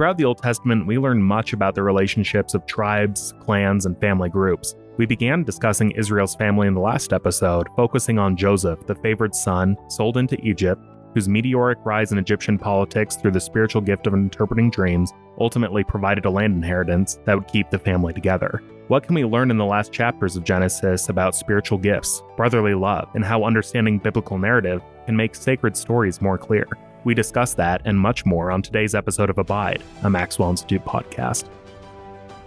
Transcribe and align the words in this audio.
Throughout 0.00 0.16
the 0.16 0.24
Old 0.24 0.38
Testament, 0.38 0.86
we 0.86 0.96
learn 0.96 1.22
much 1.22 1.52
about 1.52 1.74
the 1.74 1.82
relationships 1.82 2.54
of 2.54 2.64
tribes, 2.64 3.34
clans, 3.38 3.84
and 3.84 4.00
family 4.00 4.30
groups. 4.30 4.74
We 4.96 5.04
began 5.04 5.44
discussing 5.44 5.90
Israel's 5.90 6.34
family 6.34 6.68
in 6.68 6.72
the 6.72 6.80
last 6.80 7.12
episode, 7.12 7.68
focusing 7.76 8.18
on 8.18 8.34
Joseph, 8.34 8.86
the 8.86 8.94
favored 8.94 9.34
son, 9.34 9.76
sold 9.90 10.16
into 10.16 10.40
Egypt, 10.40 10.82
whose 11.12 11.28
meteoric 11.28 11.76
rise 11.84 12.12
in 12.12 12.18
Egyptian 12.18 12.56
politics 12.56 13.16
through 13.16 13.32
the 13.32 13.40
spiritual 13.40 13.82
gift 13.82 14.06
of 14.06 14.14
interpreting 14.14 14.70
dreams 14.70 15.12
ultimately 15.38 15.84
provided 15.84 16.24
a 16.24 16.30
land 16.30 16.54
inheritance 16.54 17.18
that 17.26 17.34
would 17.34 17.48
keep 17.48 17.68
the 17.68 17.78
family 17.78 18.14
together. 18.14 18.62
What 18.88 19.02
can 19.02 19.14
we 19.14 19.26
learn 19.26 19.50
in 19.50 19.58
the 19.58 19.66
last 19.66 19.92
chapters 19.92 20.34
of 20.34 20.44
Genesis 20.44 21.10
about 21.10 21.36
spiritual 21.36 21.76
gifts, 21.76 22.22
brotherly 22.38 22.72
love, 22.72 23.10
and 23.14 23.22
how 23.22 23.44
understanding 23.44 23.98
biblical 23.98 24.38
narrative 24.38 24.80
can 25.04 25.14
make 25.14 25.34
sacred 25.34 25.76
stories 25.76 26.22
more 26.22 26.38
clear? 26.38 26.66
We 27.02 27.14
discuss 27.14 27.54
that 27.54 27.80
and 27.86 27.98
much 27.98 28.26
more 28.26 28.50
on 28.50 28.60
today's 28.60 28.94
episode 28.94 29.30
of 29.30 29.38
Abide, 29.38 29.82
a 30.02 30.10
Maxwell 30.10 30.50
Institute 30.50 30.84
podcast. 30.84 31.48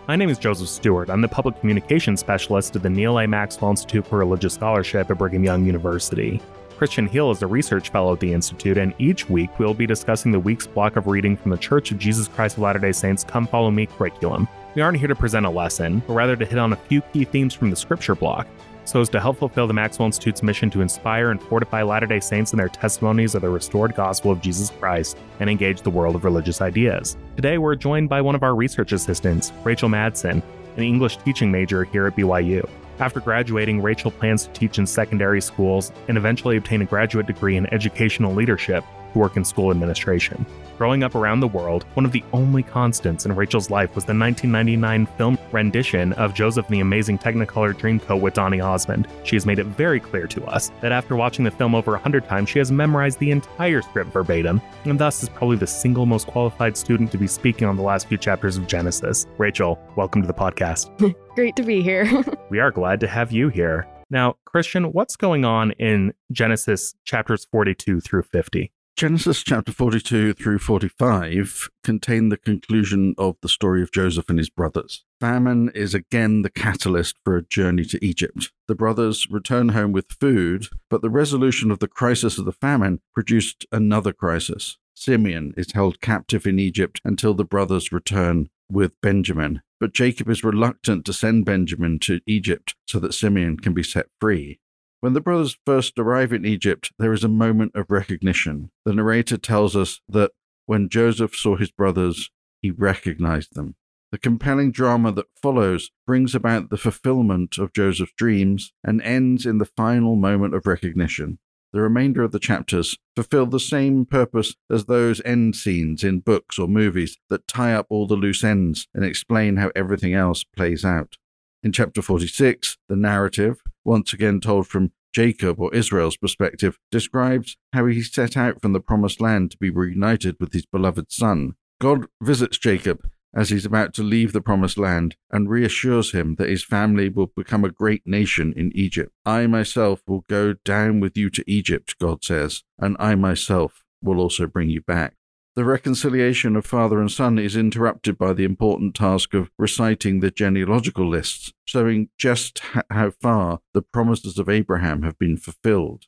My 0.07 0.15
name 0.15 0.29
is 0.29 0.37
Joseph 0.37 0.69
Stewart. 0.69 1.09
I'm 1.09 1.21
the 1.21 1.27
public 1.27 1.59
communications 1.59 2.19
specialist 2.19 2.75
at 2.75 2.83
the 2.83 2.89
Neal 2.89 3.17
A. 3.17 3.27
Maxwell 3.27 3.71
Institute 3.71 4.05
for 4.05 4.19
Religious 4.19 4.53
Scholarship 4.53 5.09
at 5.09 5.17
Brigham 5.17 5.43
Young 5.43 5.65
University. 5.65 6.39
Kristian 6.77 7.09
Heal 7.09 7.31
is 7.31 7.41
a 7.41 7.47
research 7.47 7.89
fellow 7.89 8.13
at 8.13 8.19
the 8.19 8.31
Institute, 8.31 8.77
and 8.77 8.93
each 8.99 9.27
week 9.27 9.57
we'll 9.57 9.73
be 9.73 9.87
discussing 9.87 10.31
the 10.31 10.39
week's 10.39 10.67
block 10.67 10.97
of 10.97 11.07
reading 11.07 11.35
from 11.35 11.49
the 11.49 11.57
Church 11.57 11.91
of 11.91 11.97
Jesus 11.97 12.27
Christ 12.27 12.57
of 12.57 12.63
Latter 12.63 12.79
day 12.79 12.91
Saints 12.91 13.23
Come 13.23 13.47
Follow 13.47 13.71
Me 13.71 13.87
curriculum. 13.87 14.47
We 14.75 14.83
aren't 14.83 14.99
here 14.99 15.07
to 15.07 15.15
present 15.15 15.47
a 15.47 15.49
lesson, 15.49 16.03
but 16.05 16.13
rather 16.13 16.35
to 16.35 16.45
hit 16.45 16.59
on 16.59 16.73
a 16.73 16.75
few 16.77 17.01
key 17.01 17.25
themes 17.25 17.55
from 17.55 17.71
the 17.71 17.75
scripture 17.75 18.15
block, 18.15 18.47
so 18.85 19.01
as 19.01 19.09
to 19.09 19.19
help 19.19 19.37
fulfill 19.37 19.67
the 19.67 19.73
Maxwell 19.73 20.05
Institute's 20.05 20.43
mission 20.43 20.69
to 20.71 20.81
inspire 20.81 21.31
and 21.31 21.41
fortify 21.41 21.83
Latter 21.83 22.05
day 22.05 22.19
Saints 22.19 22.53
in 22.53 22.57
their 22.57 22.69
testimonies 22.69 23.35
of 23.35 23.41
the 23.41 23.49
restored 23.49 23.95
gospel 23.95 24.31
of 24.31 24.41
Jesus 24.41 24.69
Christ 24.69 25.17
and 25.39 25.49
engage 25.49 25.81
the 25.81 25.89
world 25.89 26.15
of 26.15 26.23
religious 26.23 26.61
ideas. 26.61 27.17
Today 27.35 27.57
we're 27.57 27.75
joined 27.75 28.09
by 28.09 28.21
one 28.21 28.35
of 28.35 28.43
our 28.43 28.55
research 28.55 28.91
assistants, 28.91 29.51
Rachel 29.63 29.89
Madsen, 29.89 30.41
an 30.77 30.83
English 30.83 31.17
teaching 31.17 31.51
major 31.51 31.83
here 31.83 32.07
at 32.07 32.15
BYU. 32.15 32.67
After 32.99 33.19
graduating, 33.19 33.81
Rachel 33.81 34.11
plans 34.11 34.45
to 34.45 34.51
teach 34.51 34.77
in 34.77 34.85
secondary 34.85 35.41
schools 35.41 35.91
and 36.07 36.17
eventually 36.17 36.57
obtain 36.57 36.81
a 36.81 36.85
graduate 36.85 37.25
degree 37.25 37.57
in 37.57 37.71
educational 37.73 38.33
leadership 38.33 38.83
to 39.13 39.19
work 39.19 39.37
in 39.37 39.45
school 39.45 39.71
administration. 39.71 40.45
Growing 40.77 41.03
up 41.03 41.15
around 41.15 41.39
the 41.39 41.47
world, 41.47 41.85
one 41.93 42.05
of 42.05 42.11
the 42.11 42.23
only 42.33 42.63
constants 42.63 43.25
in 43.25 43.35
Rachel's 43.35 43.69
life 43.69 43.95
was 43.95 44.05
the 44.05 44.13
1999 44.13 45.05
film 45.17 45.37
rendition 45.51 46.13
of 46.13 46.33
Joseph 46.33 46.65
and 46.65 46.75
the 46.75 46.79
Amazing 46.81 47.19
Technicolor 47.19 47.73
Dreamcoat 47.73 48.19
with 48.19 48.33
Donny 48.33 48.59
Osmond. 48.59 49.07
She 49.23 49.35
has 49.35 49.45
made 49.45 49.59
it 49.59 49.67
very 49.67 49.99
clear 49.99 50.27
to 50.27 50.43
us 50.45 50.71
that 50.81 50.91
after 50.91 51.15
watching 51.15 51.45
the 51.45 51.51
film 51.51 51.75
over 51.75 51.91
100 51.91 52.25
times, 52.25 52.49
she 52.49 52.59
has 52.59 52.71
memorized 52.71 53.19
the 53.19 53.31
entire 53.31 53.81
script 53.81 54.11
verbatim, 54.11 54.61
and 54.85 54.99
thus 54.99 55.21
is 55.21 55.29
probably 55.29 55.57
the 55.57 55.67
single 55.67 56.05
most 56.05 56.27
qualified 56.27 56.75
student 56.75 57.11
to 57.11 57.17
be 57.17 57.27
speaking 57.27 57.67
on 57.67 57.75
the 57.75 57.83
last 57.83 58.07
few 58.07 58.17
chapters 58.17 58.57
of 58.57 58.67
Genesis. 58.67 59.27
Rachel, 59.37 59.79
welcome 59.95 60.21
to 60.21 60.27
the 60.27 60.33
podcast. 60.33 60.89
Great 61.35 61.55
to 61.55 61.63
be 61.63 61.81
here. 61.81 62.23
we 62.49 62.59
are 62.59 62.71
glad 62.71 62.99
to 62.99 63.07
have 63.07 63.31
you 63.31 63.49
here. 63.49 63.87
Now, 64.09 64.35
Kristian, 64.47 64.93
what's 64.93 65.15
going 65.15 65.45
on 65.45 65.71
in 65.73 66.13
Genesis 66.31 66.93
chapters 67.03 67.45
42 67.51 68.01
through 68.01 68.23
50? 68.23 68.71
Genesis 68.95 69.41
chapter 69.41 69.71
42 69.71 70.33
through 70.33 70.59
45 70.59 71.67
contain 71.83 72.29
the 72.29 72.37
conclusion 72.37 73.15
of 73.17 73.35
the 73.41 73.49
story 73.49 73.81
of 73.81 73.91
Joseph 73.91 74.29
and 74.29 74.37
his 74.37 74.51
brothers. 74.51 75.03
Famine 75.19 75.69
is 75.73 75.95
again 75.95 76.43
the 76.43 76.49
catalyst 76.51 77.17
for 77.25 77.35
a 77.35 77.41
journey 77.41 77.85
to 77.85 78.05
Egypt. 78.05 78.51
The 78.67 78.75
brothers 78.75 79.27
return 79.31 79.69
home 79.69 79.93
with 79.93 80.11
food, 80.11 80.67
but 80.91 81.01
the 81.01 81.09
resolution 81.09 81.71
of 81.71 81.79
the 81.79 81.87
crisis 81.87 82.37
of 82.37 82.45
the 82.45 82.51
famine 82.51 82.99
produced 83.15 83.65
another 83.71 84.13
crisis. 84.13 84.77
Simeon 84.93 85.55
is 85.57 85.71
held 85.71 85.99
captive 85.99 86.45
in 86.45 86.59
Egypt 86.59 87.01
until 87.03 87.33
the 87.33 87.43
brothers 87.43 87.91
return 87.91 88.47
with 88.69 89.01
Benjamin. 89.01 89.63
But 89.79 89.93
Jacob 89.93 90.29
is 90.29 90.43
reluctant 90.43 91.03
to 91.05 91.13
send 91.13 91.45
Benjamin 91.45 91.97
to 91.99 92.21
Egypt 92.27 92.75
so 92.87 92.99
that 92.99 93.15
Simeon 93.15 93.57
can 93.57 93.73
be 93.73 93.83
set 93.83 94.05
free. 94.21 94.59
When 95.03 95.11
the 95.11 95.19
brothers 95.19 95.57
first 95.65 95.99
arrive 95.99 96.31
in 96.31 96.45
Egypt, 96.45 96.93
there 96.97 97.11
is 97.11 97.25
a 97.25 97.27
moment 97.27 97.73
of 97.75 97.91
recognition. 97.91 98.71
The 98.85 98.93
narrator 98.93 99.35
tells 99.35 99.75
us 99.75 99.99
that 100.07 100.31
when 100.65 100.87
Joseph 100.87 101.35
saw 101.35 101.57
his 101.57 101.71
brothers, 101.71 102.31
he 102.61 102.71
recognized 102.71 103.53
them. 103.53 103.75
The 104.13 104.17
compelling 104.17 104.71
drama 104.71 105.11
that 105.11 105.25
follows 105.41 105.91
brings 106.07 106.33
about 106.33 106.69
the 106.69 106.77
fulfillment 106.77 107.57
of 107.57 107.73
Joseph's 107.73 108.13
dreams 108.15 108.71
and 108.81 109.01
ends 109.01 109.45
in 109.45 109.57
the 109.57 109.65
final 109.65 110.15
moment 110.15 110.55
of 110.55 110.65
recognition. 110.65 111.37
The 111.73 111.81
remainder 111.81 112.23
of 112.23 112.31
the 112.31 112.39
chapters 112.39 112.97
fulfill 113.13 113.47
the 113.47 113.59
same 113.59 114.05
purpose 114.05 114.55
as 114.71 114.85
those 114.85 115.19
end 115.25 115.57
scenes 115.57 116.05
in 116.05 116.21
books 116.21 116.57
or 116.57 116.69
movies 116.69 117.17
that 117.29 117.45
tie 117.45 117.73
up 117.73 117.87
all 117.89 118.07
the 118.07 118.15
loose 118.15 118.41
ends 118.41 118.87
and 118.93 119.03
explain 119.03 119.57
how 119.57 119.69
everything 119.75 120.13
else 120.13 120.45
plays 120.45 120.85
out. 120.85 121.17
In 121.61 121.73
chapter 121.73 122.01
46, 122.01 122.77
the 122.87 122.95
narrative, 122.95 123.61
once 123.83 124.13
again 124.13 124.39
told 124.39 124.67
from 124.67 124.91
Jacob 125.13 125.59
or 125.59 125.73
Israel's 125.73 126.17
perspective, 126.17 126.79
describes 126.91 127.57
how 127.71 127.85
he 127.85 128.01
set 128.01 128.35
out 128.35 128.61
from 128.61 128.73
the 128.73 128.79
promised 128.79 129.21
land 129.21 129.51
to 129.51 129.57
be 129.57 129.69
reunited 129.69 130.37
with 130.39 130.53
his 130.53 130.65
beloved 130.65 131.11
son. 131.11 131.55
God 131.79 132.07
visits 132.21 132.57
Jacob 132.57 133.07
as 133.35 133.49
he's 133.49 133.65
about 133.65 133.93
to 133.95 134.03
leave 134.03 134.31
the 134.31 134.41
promised 134.41 134.77
land 134.77 135.15
and 135.31 135.49
reassures 135.49 136.11
him 136.11 136.35
that 136.35 136.49
his 136.49 136.63
family 136.63 137.09
will 137.09 137.31
become 137.35 137.65
a 137.65 137.71
great 137.71 138.03
nation 138.05 138.53
in 138.55 138.71
Egypt. 138.75 139.11
I 139.25 139.47
myself 139.47 140.01
will 140.07 140.23
go 140.29 140.53
down 140.65 140.99
with 140.99 141.17
you 141.17 141.29
to 141.31 141.43
Egypt, 141.47 141.95
God 141.99 142.23
says, 142.23 142.63
and 142.77 142.95
I 142.99 143.15
myself 143.15 143.83
will 144.01 144.19
also 144.19 144.45
bring 144.45 144.69
you 144.69 144.81
back. 144.81 145.15
The 145.55 145.65
reconciliation 145.65 146.55
of 146.55 146.65
father 146.65 146.99
and 146.99 147.11
son 147.11 147.37
is 147.37 147.55
interrupted 147.55 148.17
by 148.17 148.33
the 148.33 148.43
important 148.43 148.95
task 148.95 149.35
of 149.35 149.51
reciting 149.59 150.19
the 150.19 150.31
genealogical 150.31 151.07
lists, 151.07 151.53
showing 151.63 152.09
just 152.17 152.59
how 152.89 153.11
far 153.11 153.59
the 153.75 153.83
promises 153.83 154.39
of 154.39 154.49
Abraham 154.49 155.03
have 155.03 155.19
been 155.19 155.37
fulfilled. 155.37 156.05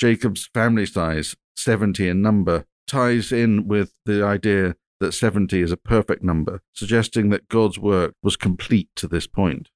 Jacob's 0.00 0.50
family 0.52 0.84
size, 0.84 1.36
70 1.54 2.08
in 2.08 2.22
number, 2.22 2.64
ties 2.88 3.30
in 3.30 3.68
with 3.68 3.94
the 4.04 4.24
idea 4.24 4.74
that 4.98 5.12
70 5.12 5.62
is 5.62 5.70
a 5.70 5.76
perfect 5.76 6.24
number, 6.24 6.60
suggesting 6.72 7.30
that 7.30 7.48
God's 7.48 7.78
work 7.78 8.14
was 8.20 8.36
complete 8.36 8.88
to 8.96 9.06
this 9.06 9.28
point. 9.28 9.70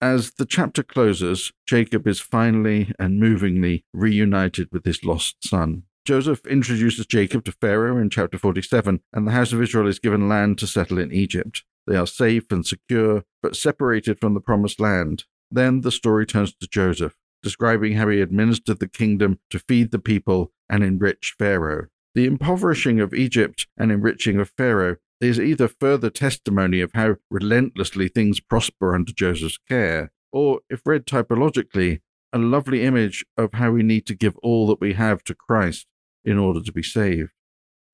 As 0.00 0.30
the 0.32 0.46
chapter 0.46 0.84
closes, 0.84 1.52
Jacob 1.66 2.06
is 2.06 2.20
finally 2.20 2.92
and 3.00 3.18
movingly 3.18 3.84
reunited 3.92 4.68
with 4.70 4.84
his 4.84 5.04
lost 5.04 5.44
son. 5.44 5.82
Joseph 6.04 6.46
introduces 6.46 7.06
Jacob 7.06 7.44
to 7.44 7.52
Pharaoh 7.52 7.98
in 7.98 8.10
chapter 8.10 8.38
47, 8.38 9.00
and 9.12 9.26
the 9.26 9.32
house 9.32 9.52
of 9.52 9.62
Israel 9.62 9.86
is 9.86 9.98
given 9.98 10.28
land 10.28 10.58
to 10.58 10.66
settle 10.66 10.98
in 10.98 11.12
Egypt. 11.12 11.64
They 11.86 11.96
are 11.96 12.06
safe 12.06 12.50
and 12.50 12.64
secure, 12.64 13.24
but 13.42 13.56
separated 13.56 14.18
from 14.18 14.34
the 14.34 14.40
promised 14.40 14.80
land. 14.80 15.24
Then 15.50 15.82
the 15.82 15.90
story 15.90 16.26
turns 16.26 16.54
to 16.54 16.66
Joseph, 16.66 17.16
describing 17.42 17.94
how 17.94 18.08
he 18.08 18.20
administered 18.20 18.78
the 18.78 18.88
kingdom 18.88 19.40
to 19.50 19.58
feed 19.58 19.90
the 19.90 19.98
people 19.98 20.52
and 20.68 20.82
enrich 20.82 21.34
Pharaoh. 21.38 21.88
The 22.14 22.26
impoverishing 22.26 23.00
of 23.00 23.14
Egypt 23.14 23.66
and 23.76 23.92
enriching 23.92 24.40
of 24.40 24.50
Pharaoh 24.56 24.96
is 25.20 25.38
either 25.38 25.68
further 25.68 26.10
testimony 26.10 26.80
of 26.80 26.92
how 26.94 27.16
relentlessly 27.30 28.08
things 28.08 28.40
prosper 28.40 28.94
under 28.94 29.12
Joseph's 29.12 29.58
care, 29.68 30.12
or, 30.32 30.60
if 30.70 30.86
read 30.86 31.06
typologically, 31.06 32.00
a 32.32 32.38
lovely 32.38 32.84
image 32.84 33.24
of 33.36 33.54
how 33.54 33.70
we 33.72 33.82
need 33.82 34.06
to 34.06 34.14
give 34.14 34.36
all 34.38 34.66
that 34.68 34.80
we 34.80 34.94
have 34.94 35.22
to 35.24 35.34
Christ 35.34 35.86
in 36.24 36.38
order 36.38 36.60
to 36.60 36.72
be 36.72 36.82
saved. 36.82 37.30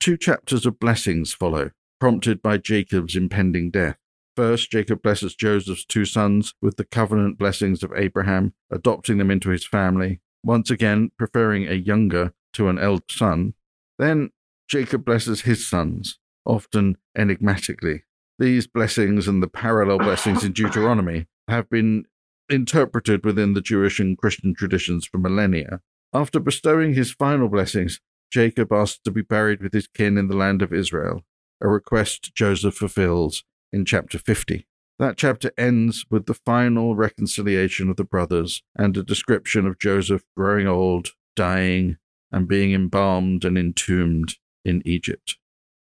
Two 0.01 0.17
chapters 0.17 0.67
of 0.67 0.79
blessings 0.79 1.33
follow, 1.33 1.71
prompted 1.99 2.43
by 2.43 2.59
Jacob's 2.59 3.17
impending 3.17 3.71
death. 3.71 3.97
First, 4.37 4.71
Jacob 4.71 5.03
blesses 5.03 5.35
Joseph's 5.35 5.87
two 5.87 6.05
sons 6.05 6.53
with 6.61 6.77
the 6.77 6.85
covenant 6.85 7.39
blessings 7.39 7.83
of 7.83 7.93
Abraham, 7.97 8.53
adopting 8.71 9.17
them 9.17 9.31
into 9.31 9.49
his 9.49 9.67
family, 9.67 10.21
once 10.45 10.71
again 10.71 11.11
preferring 11.17 11.67
a 11.67 11.75
younger 11.75 12.35
to 12.53 12.69
an 12.69 12.79
elder 12.79 13.05
son. 13.11 13.55
Then, 13.99 14.31
Jacob 14.69 15.05
blesses 15.05 15.43
his 15.43 15.67
sons, 15.67 16.19
often 16.45 16.99
enigmatically. 17.17 18.03
These 18.39 18.67
blessings 18.67 19.27
and 19.27 19.43
the 19.43 19.49
parallel 19.49 19.99
blessings 19.99 20.45
in 20.45 20.53
Deuteronomy 20.53 21.27
have 21.49 21.71
been 21.71 22.05
interpreted 22.49 23.25
within 23.25 23.55
the 23.55 23.61
Jewish 23.61 23.99
and 23.99 24.17
Christian 24.17 24.55
traditions 24.55 25.07
for 25.07 25.19
millennia. 25.19 25.81
After 26.13 26.41
bestowing 26.41 26.95
his 26.95 27.13
final 27.13 27.49
blessings, 27.49 28.01
Jacob 28.31 28.73
asks 28.73 29.01
to 29.05 29.11
be 29.11 29.23
buried 29.23 29.63
with 29.63 29.73
his 29.73 29.87
kin 29.87 30.19
in 30.19 30.29
the 30.29 30.37
land 30.37 30.63
of 30.63 30.73
Israel, 30.73 31.25
a 31.61 31.69
request 31.69 32.35
Joseph 32.35 32.75
fulfills 32.75 33.45
in 33.73 33.85
chapter 33.85 34.19
50. 34.19 34.67
That 34.99 35.17
chapter 35.17 35.53
ends 35.59 36.07
with 36.11 36.27
the 36.27 36.35
final 36.35 36.97
reconciliation 36.97 37.91
of 37.91 37.97
the 37.97 38.05
brothers 38.05 38.63
and 38.75 38.97
a 38.97 39.03
description 39.03 39.67
of 39.67 39.79
Joseph 39.79 40.23
growing 40.37 40.67
old, 40.67 41.11
dying, 41.35 41.99
and 42.33 42.49
being 42.49 42.73
embalmed 42.73 43.45
and 43.45 43.59
entombed 43.59 44.37
in 44.65 44.83
Egypt. 44.85 45.37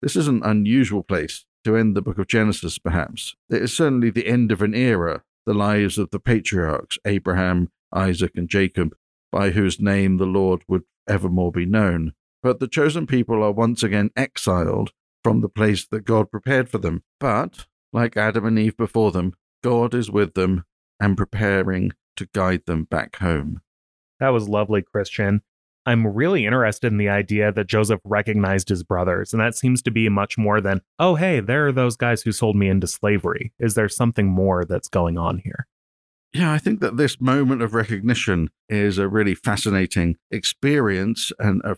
This 0.02 0.16
is 0.16 0.28
an 0.28 0.42
unusual 0.44 1.02
place 1.02 1.44
to 1.64 1.76
end 1.76 1.96
the 1.96 2.02
book 2.02 2.18
of 2.18 2.26
Genesis, 2.26 2.78
perhaps. 2.78 3.34
It 3.50 3.62
is 3.62 3.76
certainly 3.76 4.10
the 4.10 4.26
end 4.26 4.52
of 4.52 4.62
an 4.62 4.74
era 4.74 5.22
the 5.48 5.54
lives 5.54 5.96
of 5.96 6.10
the 6.10 6.20
patriarchs, 6.20 6.98
Abraham, 7.06 7.70
Isaac, 7.90 8.32
and 8.36 8.50
Jacob, 8.50 8.94
by 9.32 9.48
whose 9.48 9.80
name 9.80 10.18
the 10.18 10.26
Lord 10.26 10.62
would 10.68 10.82
evermore 11.08 11.50
be 11.50 11.64
known. 11.64 12.12
But 12.42 12.60
the 12.60 12.68
chosen 12.68 13.06
people 13.06 13.42
are 13.42 13.50
once 13.50 13.82
again 13.82 14.10
exiled 14.14 14.90
from 15.24 15.40
the 15.40 15.48
place 15.48 15.86
that 15.86 16.04
God 16.04 16.30
prepared 16.30 16.68
for 16.68 16.76
them. 16.76 17.02
But, 17.18 17.64
like 17.94 18.14
Adam 18.14 18.44
and 18.44 18.58
Eve 18.58 18.76
before 18.76 19.10
them, 19.10 19.32
God 19.64 19.94
is 19.94 20.10
with 20.10 20.34
them 20.34 20.64
and 21.00 21.16
preparing 21.16 21.92
to 22.16 22.28
guide 22.34 22.66
them 22.66 22.84
back 22.84 23.16
home. 23.16 23.62
That 24.20 24.34
was 24.34 24.50
lovely, 24.50 24.82
Kristian. 24.82 25.40
I'm 25.88 26.06
really 26.06 26.44
interested 26.44 26.92
in 26.92 26.98
the 26.98 27.08
idea 27.08 27.50
that 27.50 27.66
Joseph 27.66 28.02
recognized 28.04 28.68
his 28.68 28.82
brothers, 28.82 29.32
and 29.32 29.40
that 29.40 29.54
seems 29.54 29.80
to 29.80 29.90
be 29.90 30.10
much 30.10 30.36
more 30.36 30.60
than, 30.60 30.82
oh, 30.98 31.14
hey, 31.14 31.40
there 31.40 31.66
are 31.66 31.72
those 31.72 31.96
guys 31.96 32.20
who 32.20 32.30
sold 32.30 32.56
me 32.56 32.68
into 32.68 32.86
slavery. 32.86 33.54
Is 33.58 33.74
there 33.74 33.88
something 33.88 34.26
more 34.26 34.66
that's 34.66 34.88
going 34.88 35.16
on 35.16 35.38
here? 35.38 35.66
Yeah, 36.34 36.52
I 36.52 36.58
think 36.58 36.80
that 36.80 36.98
this 36.98 37.22
moment 37.22 37.62
of 37.62 37.72
recognition 37.72 38.50
is 38.68 38.98
a 38.98 39.08
really 39.08 39.34
fascinating 39.34 40.16
experience 40.30 41.32
and 41.38 41.62
a 41.64 41.74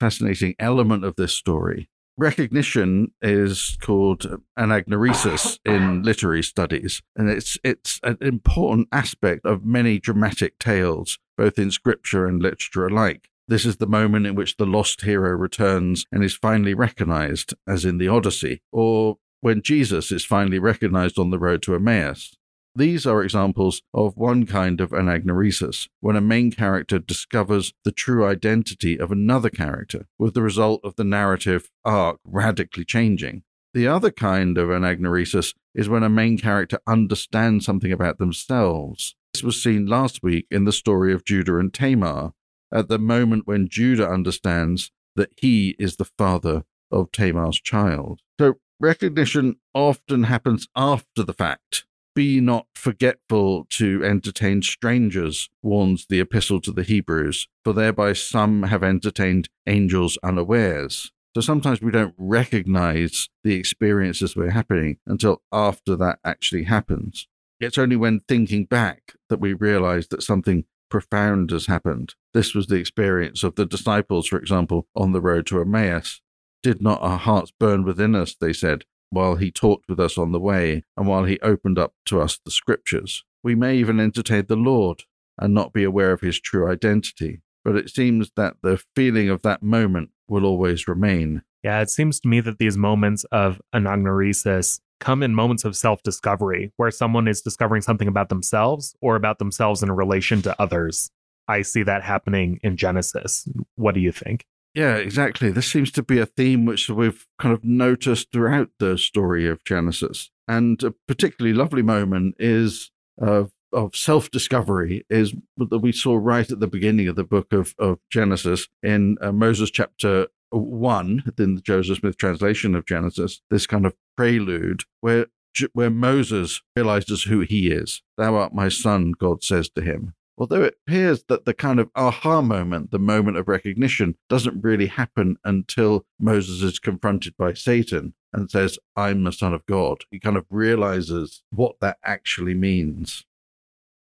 fascinating 0.00 0.56
element 0.58 1.04
of 1.04 1.14
this 1.14 1.32
story. 1.32 1.88
Recognition 2.18 3.12
is 3.22 3.78
called 3.80 4.40
anagnorisis 4.58 5.60
in 5.64 6.02
literary 6.02 6.42
studies, 6.42 7.00
and 7.14 7.30
it's 7.30 7.56
it's 7.62 8.00
an 8.02 8.18
important 8.20 8.88
aspect 8.90 9.46
of 9.46 9.64
many 9.64 10.00
dramatic 10.00 10.58
tales, 10.58 11.20
both 11.38 11.60
in 11.60 11.70
scripture 11.70 12.26
and 12.26 12.42
literature 12.42 12.88
alike. 12.88 13.28
This 13.48 13.66
is 13.66 13.78
the 13.78 13.86
moment 13.86 14.26
in 14.26 14.34
which 14.34 14.56
the 14.56 14.66
lost 14.66 15.02
hero 15.02 15.30
returns 15.30 16.06
and 16.12 16.22
is 16.22 16.34
finally 16.34 16.74
recognized, 16.74 17.54
as 17.66 17.84
in 17.84 17.98
the 17.98 18.08
Odyssey, 18.08 18.62
or 18.70 19.18
when 19.40 19.62
Jesus 19.62 20.12
is 20.12 20.24
finally 20.24 20.58
recognized 20.58 21.18
on 21.18 21.30
the 21.30 21.38
road 21.38 21.62
to 21.62 21.74
Emmaus. 21.74 22.36
These 22.74 23.04
are 23.04 23.22
examples 23.22 23.82
of 23.92 24.16
one 24.16 24.46
kind 24.46 24.80
of 24.80 24.92
anagnorisis, 24.92 25.88
when 26.00 26.16
a 26.16 26.22
main 26.22 26.50
character 26.50 26.98
discovers 26.98 27.74
the 27.84 27.92
true 27.92 28.24
identity 28.24 28.98
of 28.98 29.12
another 29.12 29.50
character, 29.50 30.06
with 30.18 30.32
the 30.32 30.40
result 30.40 30.80
of 30.82 30.96
the 30.96 31.04
narrative 31.04 31.68
arc 31.84 32.18
radically 32.24 32.84
changing. 32.84 33.42
The 33.74 33.88
other 33.88 34.10
kind 34.10 34.56
of 34.56 34.68
anagnorisis 34.68 35.54
is 35.74 35.88
when 35.88 36.02
a 36.02 36.08
main 36.08 36.38
character 36.38 36.78
understands 36.86 37.66
something 37.66 37.92
about 37.92 38.18
themselves. 38.18 39.16
This 39.34 39.42
was 39.42 39.62
seen 39.62 39.86
last 39.86 40.22
week 40.22 40.46
in 40.50 40.64
the 40.64 40.72
story 40.72 41.12
of 41.12 41.24
Judah 41.24 41.58
and 41.58 41.74
Tamar, 41.74 42.32
at 42.72 42.88
the 42.88 42.98
moment 42.98 43.46
when 43.46 43.68
Judah 43.68 44.08
understands 44.08 44.90
that 45.16 45.30
he 45.36 45.76
is 45.78 45.96
the 45.96 46.04
father 46.04 46.64
of 46.90 47.12
Tamar's 47.12 47.60
child. 47.60 48.20
So 48.40 48.54
recognition 48.80 49.56
often 49.74 50.24
happens 50.24 50.66
after 50.74 51.22
the 51.22 51.34
fact 51.34 51.84
be 52.14 52.40
not 52.40 52.66
forgetful 52.74 53.66
to 53.70 54.04
entertain 54.04 54.62
strangers, 54.62 55.48
warns 55.62 56.06
the 56.06 56.20
Epistle 56.20 56.60
to 56.60 56.72
the 56.72 56.82
Hebrews, 56.82 57.48
for 57.64 57.72
thereby 57.72 58.12
some 58.12 58.64
have 58.64 58.82
entertained 58.82 59.48
angels 59.66 60.18
unawares. 60.22 61.12
So 61.34 61.40
sometimes 61.40 61.80
we 61.80 61.90
don't 61.90 62.14
recognize 62.18 63.30
the 63.42 63.54
experiences 63.54 64.36
we're 64.36 64.50
happening 64.50 64.98
until 65.06 65.40
after 65.50 65.96
that 65.96 66.18
actually 66.24 66.64
happens. 66.64 67.26
It's 67.58 67.78
only 67.78 67.96
when 67.96 68.20
thinking 68.28 68.64
back 68.64 69.14
that 69.30 69.40
we 69.40 69.54
realize 69.54 70.08
that 70.08 70.22
something 70.22 70.64
profound 70.92 71.50
has 71.50 71.68
happened. 71.68 72.14
This 72.34 72.54
was 72.54 72.66
the 72.66 72.76
experience 72.76 73.42
of 73.42 73.54
the 73.54 73.64
disciples, 73.64 74.26
for 74.26 74.38
example, 74.38 74.86
on 74.94 75.12
the 75.12 75.22
road 75.22 75.46
to 75.46 75.58
Emmaus. 75.58 76.20
Did 76.62 76.82
not 76.82 77.00
our 77.00 77.16
hearts 77.16 77.50
burn 77.58 77.82
within 77.82 78.14
us, 78.14 78.34
they 78.38 78.52
said, 78.52 78.84
while 79.08 79.36
he 79.36 79.50
talked 79.50 79.88
with 79.88 79.98
us 79.98 80.18
on 80.18 80.32
the 80.32 80.38
way 80.38 80.84
and 80.94 81.06
while 81.06 81.24
he 81.24 81.40
opened 81.40 81.78
up 81.78 81.94
to 82.04 82.20
us 82.20 82.38
the 82.44 82.50
scriptures. 82.50 83.24
We 83.42 83.54
may 83.54 83.76
even 83.76 84.00
entertain 84.00 84.44
the 84.48 84.54
Lord 84.54 85.04
and 85.38 85.54
not 85.54 85.72
be 85.72 85.82
aware 85.82 86.12
of 86.12 86.20
his 86.20 86.38
true 86.38 86.70
identity, 86.70 87.40
but 87.64 87.74
it 87.74 87.88
seems 87.88 88.30
that 88.36 88.56
the 88.62 88.78
feeling 88.94 89.30
of 89.30 89.40
that 89.40 89.62
moment 89.62 90.10
will 90.28 90.44
always 90.44 90.86
remain. 90.86 91.40
Yeah, 91.64 91.80
it 91.80 91.88
seems 91.88 92.20
to 92.20 92.28
me 92.28 92.40
that 92.40 92.58
these 92.58 92.76
moments 92.76 93.24
of 93.32 93.62
anagnorisis 93.74 94.80
come 95.02 95.22
in 95.22 95.34
moments 95.34 95.64
of 95.64 95.76
self 95.76 96.02
discovery 96.02 96.72
where 96.76 96.90
someone 96.90 97.28
is 97.28 97.42
discovering 97.42 97.82
something 97.82 98.08
about 98.08 98.28
themselves 98.28 98.94
or 99.00 99.16
about 99.16 99.38
themselves 99.38 99.82
in 99.82 99.90
relation 99.90 100.40
to 100.42 100.62
others. 100.62 101.10
I 101.48 101.62
see 101.62 101.82
that 101.82 102.02
happening 102.02 102.60
in 102.62 102.76
Genesis. 102.76 103.48
What 103.74 103.94
do 103.94 104.00
you 104.00 104.12
think? 104.12 104.44
Yeah, 104.74 104.96
exactly. 104.96 105.50
This 105.50 105.70
seems 105.70 105.90
to 105.92 106.02
be 106.02 106.18
a 106.18 106.24
theme 106.24 106.64
which 106.64 106.88
we've 106.88 107.26
kind 107.38 107.52
of 107.52 107.62
noticed 107.62 108.32
throughout 108.32 108.70
the 108.78 108.96
story 108.96 109.46
of 109.46 109.62
Genesis. 109.64 110.30
And 110.48 110.82
a 110.82 110.94
particularly 111.06 111.54
lovely 111.54 111.82
moment 111.82 112.36
is 112.38 112.90
of 113.18 113.52
of 113.72 113.96
self 113.96 114.30
discovery 114.30 115.04
is 115.10 115.34
that 115.56 115.78
we 115.78 115.92
saw 115.92 116.14
right 116.14 116.50
at 116.50 116.60
the 116.60 116.66
beginning 116.66 117.08
of 117.08 117.16
the 117.16 117.24
book 117.24 117.52
of, 117.52 117.74
of 117.78 117.98
Genesis 118.10 118.68
in 118.82 119.16
uh, 119.20 119.32
Moses 119.32 119.70
chapter 119.70 120.28
one, 120.58 121.24
in 121.38 121.54
the 121.54 121.60
Joseph 121.60 121.98
Smith 121.98 122.16
translation 122.16 122.74
of 122.74 122.86
Genesis, 122.86 123.40
this 123.50 123.66
kind 123.66 123.86
of 123.86 123.94
prelude 124.16 124.82
where 125.00 125.26
where 125.74 125.90
Moses 125.90 126.62
realizes 126.74 127.24
who 127.24 127.40
he 127.40 127.70
is. 127.70 128.02
Thou 128.16 128.36
art 128.36 128.54
my 128.54 128.68
son, 128.68 129.12
God 129.12 129.42
says 129.44 129.68
to 129.70 129.82
him. 129.82 130.14
Although 130.38 130.62
it 130.62 130.76
appears 130.86 131.24
that 131.28 131.44
the 131.44 131.54
kind 131.54 131.78
of 131.78 131.90
aha 131.94 132.40
moment, 132.40 132.90
the 132.90 132.98
moment 132.98 133.36
of 133.36 133.48
recognition, 133.48 134.16
doesn't 134.28 134.62
really 134.62 134.86
happen 134.86 135.36
until 135.44 136.06
Moses 136.18 136.62
is 136.62 136.78
confronted 136.78 137.36
by 137.36 137.52
Satan 137.52 138.14
and 138.32 138.50
says, 138.50 138.78
I'm 138.96 139.24
the 139.24 139.32
Son 139.32 139.52
of 139.52 139.66
God. 139.66 140.04
He 140.10 140.18
kind 140.18 140.36
of 140.36 140.46
realizes 140.48 141.42
what 141.50 141.76
that 141.80 141.98
actually 142.02 142.54
means. 142.54 143.24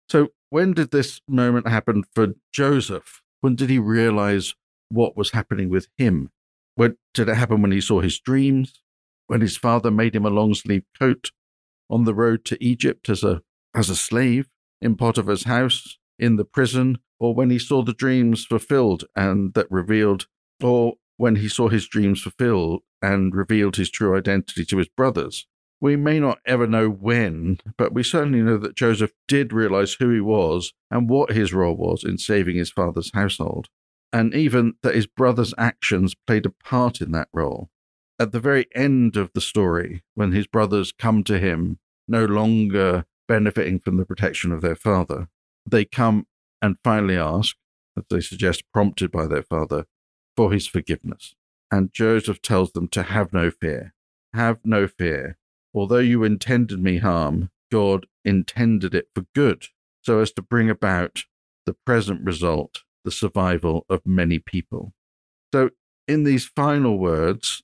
So, 0.09 0.29
when 0.51 0.73
did 0.73 0.93
this 0.93 1.21
moment 1.27 1.67
happen 1.69 2.05
for 2.15 2.35
Joseph? 2.53 3.21
When 3.41 3.57
did 3.57 3.71
he 3.71 3.79
realize 3.79 4.55
what 4.95 5.17
was 5.17 5.33
happening 5.33 5.69
with 5.69 5.89
him? 5.97 6.31
When, 6.75 6.97
did 7.13 7.29
it 7.29 7.37
happen 7.37 7.63
when 7.63 7.73
he 7.73 7.81
saw 7.81 8.01
his 8.01 8.19
dreams? 8.19 8.83
When 9.27 9.41
his 9.41 9.57
father 9.57 9.91
made 9.91 10.15
him 10.15 10.27
a 10.27 10.31
long 10.31 10.55
sleeved 10.55 10.87
coat 10.99 11.31
on 11.89 12.05
the 12.05 12.15
road 12.15 12.45
to 12.47 12.65
Egypt 12.65 13.09
as 13.09 13.23
a, 13.23 13.43
as 13.75 13.89
a 13.89 13.97
slave 13.97 14.49
in 14.81 14.97
Potiphar's 14.97 15.45
house? 15.45 15.99
in 16.19 16.37
the 16.37 16.45
prison, 16.45 16.99
or 17.19 17.35
when 17.35 17.51
he 17.51 17.59
saw 17.59 17.83
the 17.83 17.93
dreams 17.93 18.45
fulfilled 18.45 19.05
and 19.15 19.55
that 19.55 19.71
revealed, 19.71 20.27
or 20.63 20.95
when 21.17 21.37
he 21.37 21.49
saw 21.49 21.69
his 21.69 21.87
dreams 21.87 22.21
fulfilled 22.21 22.83
and 23.01 23.35
revealed 23.35 23.77
his 23.77 23.91
true 23.91 24.17
identity 24.17 24.65
to 24.65 24.79
his 24.79 24.89
brothers. 24.89 25.47
We 25.81 25.97
may 25.97 26.19
not 26.19 26.39
ever 26.47 26.67
know 26.67 26.89
when, 26.89 27.59
but 27.77 27.93
we 27.93 28.03
certainly 28.03 28.41
know 28.41 28.57
that 28.59 28.77
Joseph 28.77 29.13
did 29.29 29.53
realize 29.53 29.95
who 29.95 30.11
he 30.11 30.21
was 30.21 30.73
and 30.91 31.11
what 31.11 31.33
his 31.33 31.53
role 31.53 31.77
was 31.77 32.05
in 32.05 32.17
saving 32.17 32.57
his 32.57 32.71
father's 32.71 33.11
household, 33.13 33.69
and 34.15 34.33
even 34.33 34.75
that 34.85 34.95
his 34.95 35.09
brother's 35.09 35.53
actions 35.59 36.15
played 36.15 36.47
a 36.47 36.51
part 36.51 37.01
in 37.01 37.11
that 37.11 37.27
role. 37.33 37.69
At 38.21 38.31
the 38.31 38.39
very 38.39 38.69
end 38.73 39.17
of 39.17 39.33
the 39.35 39.41
story, 39.41 40.05
when 40.15 40.31
his 40.31 40.47
brothers 40.47 40.93
come 40.97 41.25
to 41.25 41.41
him, 41.41 41.81
no 42.07 42.25
longer 42.25 43.07
benefiting 43.27 43.81
from 43.81 43.97
the 43.97 44.07
protection 44.07 44.53
of 44.53 44.63
their 44.63 44.77
father, 44.77 45.27
they 45.69 45.85
come 45.85 46.29
and 46.63 46.77
finally 46.85 47.17
ask, 47.17 47.57
as 47.99 48.05
they 48.09 48.21
suggest, 48.21 48.63
prompted 48.73 49.11
by 49.11 49.27
their 49.27 49.43
father, 49.43 49.85
for 50.37 50.53
his 50.53 50.69
forgiveness. 50.69 51.35
And 51.73 51.93
Joseph 51.93 52.41
tells 52.41 52.71
them 52.71 52.87
to 52.89 53.03
have 53.03 53.33
no 53.33 53.51
fear. 53.51 53.95
Have 54.33 54.61
no 54.65 54.87
fear. 54.87 55.39
Although 55.75 55.99
you 55.99 56.23
intended 56.23 56.81
me 56.81 56.99
harm, 56.99 57.51
God 57.73 58.07
intended 58.25 58.95
it 58.95 59.09
for 59.13 59.25
good, 59.35 59.67
so 60.03 60.21
as 60.21 60.31
to 60.33 60.43
bring 60.43 60.71
about 60.71 61.25
the 61.67 61.75
present 61.85 62.25
result, 62.25 62.85
the 63.05 63.11
survival 63.11 63.85
of 63.89 64.01
many 64.05 64.39
people. 64.39 64.93
So, 65.53 65.71
in 66.09 66.25
these 66.25 66.47
final 66.47 66.99
words 66.99 67.63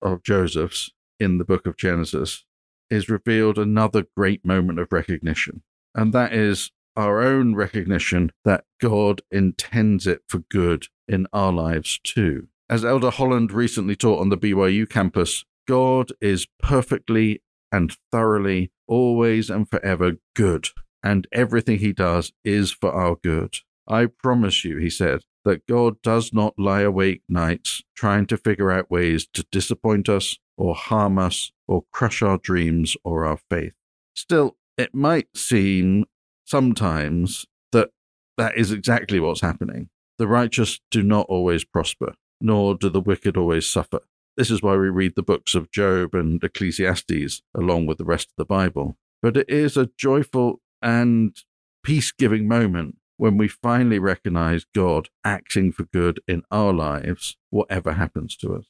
of 0.00 0.22
Joseph's 0.22 0.90
in 1.18 1.38
the 1.38 1.44
book 1.44 1.66
of 1.66 1.76
Genesis, 1.76 2.44
is 2.90 3.08
revealed 3.08 3.58
another 3.58 4.04
great 4.16 4.44
moment 4.44 4.78
of 4.78 4.92
recognition. 4.92 5.62
And 5.94 6.12
that 6.12 6.32
is 6.32 6.70
our 6.96 7.22
own 7.22 7.54
recognition 7.54 8.30
that 8.44 8.64
God 8.80 9.22
intends 9.30 10.06
it 10.06 10.22
for 10.28 10.38
good 10.50 10.86
in 11.08 11.26
our 11.32 11.52
lives 11.52 11.98
too. 12.02 12.48
As 12.68 12.84
Elder 12.84 13.10
Holland 13.10 13.52
recently 13.52 13.96
taught 13.96 14.20
on 14.20 14.28
the 14.28 14.38
BYU 14.38 14.88
campus, 14.88 15.44
God 15.66 16.12
is 16.20 16.46
perfectly 16.62 17.42
and 17.72 17.96
thoroughly, 18.12 18.70
always 18.86 19.50
and 19.50 19.68
forever 19.68 20.12
good, 20.36 20.68
and 21.02 21.26
everything 21.32 21.78
he 21.78 21.92
does 21.92 22.32
is 22.44 22.70
for 22.70 22.92
our 22.92 23.16
good. 23.16 23.56
I 23.86 24.06
promise 24.06 24.64
you, 24.64 24.78
he 24.78 24.90
said, 24.90 25.20
that 25.44 25.66
God 25.66 26.00
does 26.02 26.32
not 26.32 26.58
lie 26.58 26.80
awake 26.80 27.22
nights 27.28 27.82
trying 27.94 28.26
to 28.26 28.36
figure 28.36 28.70
out 28.70 28.90
ways 28.90 29.26
to 29.34 29.44
disappoint 29.52 30.08
us 30.08 30.38
or 30.56 30.74
harm 30.74 31.18
us 31.18 31.52
or 31.68 31.84
crush 31.92 32.22
our 32.22 32.38
dreams 32.38 32.96
or 33.04 33.26
our 33.26 33.38
faith. 33.50 33.74
Still, 34.14 34.56
it 34.78 34.94
might 34.94 35.28
seem 35.36 36.06
sometimes 36.44 37.46
that 37.72 37.90
that 38.38 38.56
is 38.56 38.72
exactly 38.72 39.20
what's 39.20 39.40
happening. 39.40 39.90
The 40.18 40.28
righteous 40.28 40.80
do 40.90 41.02
not 41.02 41.26
always 41.28 41.64
prosper, 41.64 42.14
nor 42.40 42.76
do 42.76 42.88
the 42.88 43.00
wicked 43.00 43.36
always 43.36 43.66
suffer. 43.66 44.00
This 44.36 44.50
is 44.50 44.62
why 44.62 44.76
we 44.76 44.88
read 44.88 45.14
the 45.14 45.22
books 45.22 45.54
of 45.54 45.70
Job 45.70 46.14
and 46.14 46.42
Ecclesiastes 46.42 47.42
along 47.54 47.86
with 47.86 47.98
the 47.98 48.04
rest 48.04 48.28
of 48.28 48.36
the 48.36 48.44
Bible. 48.44 48.96
But 49.22 49.36
it 49.36 49.48
is 49.48 49.76
a 49.76 49.90
joyful 49.96 50.60
and 50.82 51.36
peace 51.82 52.12
giving 52.12 52.48
moment 52.48 52.96
when 53.16 53.36
we 53.36 53.48
finally 53.48 53.98
recognize 53.98 54.64
God 54.74 55.08
acting 55.24 55.72
for 55.72 55.84
good 55.84 56.20
in 56.26 56.42
our 56.50 56.72
lives, 56.72 57.36
whatever 57.50 57.92
happens 57.92 58.36
to 58.38 58.54
us. 58.56 58.66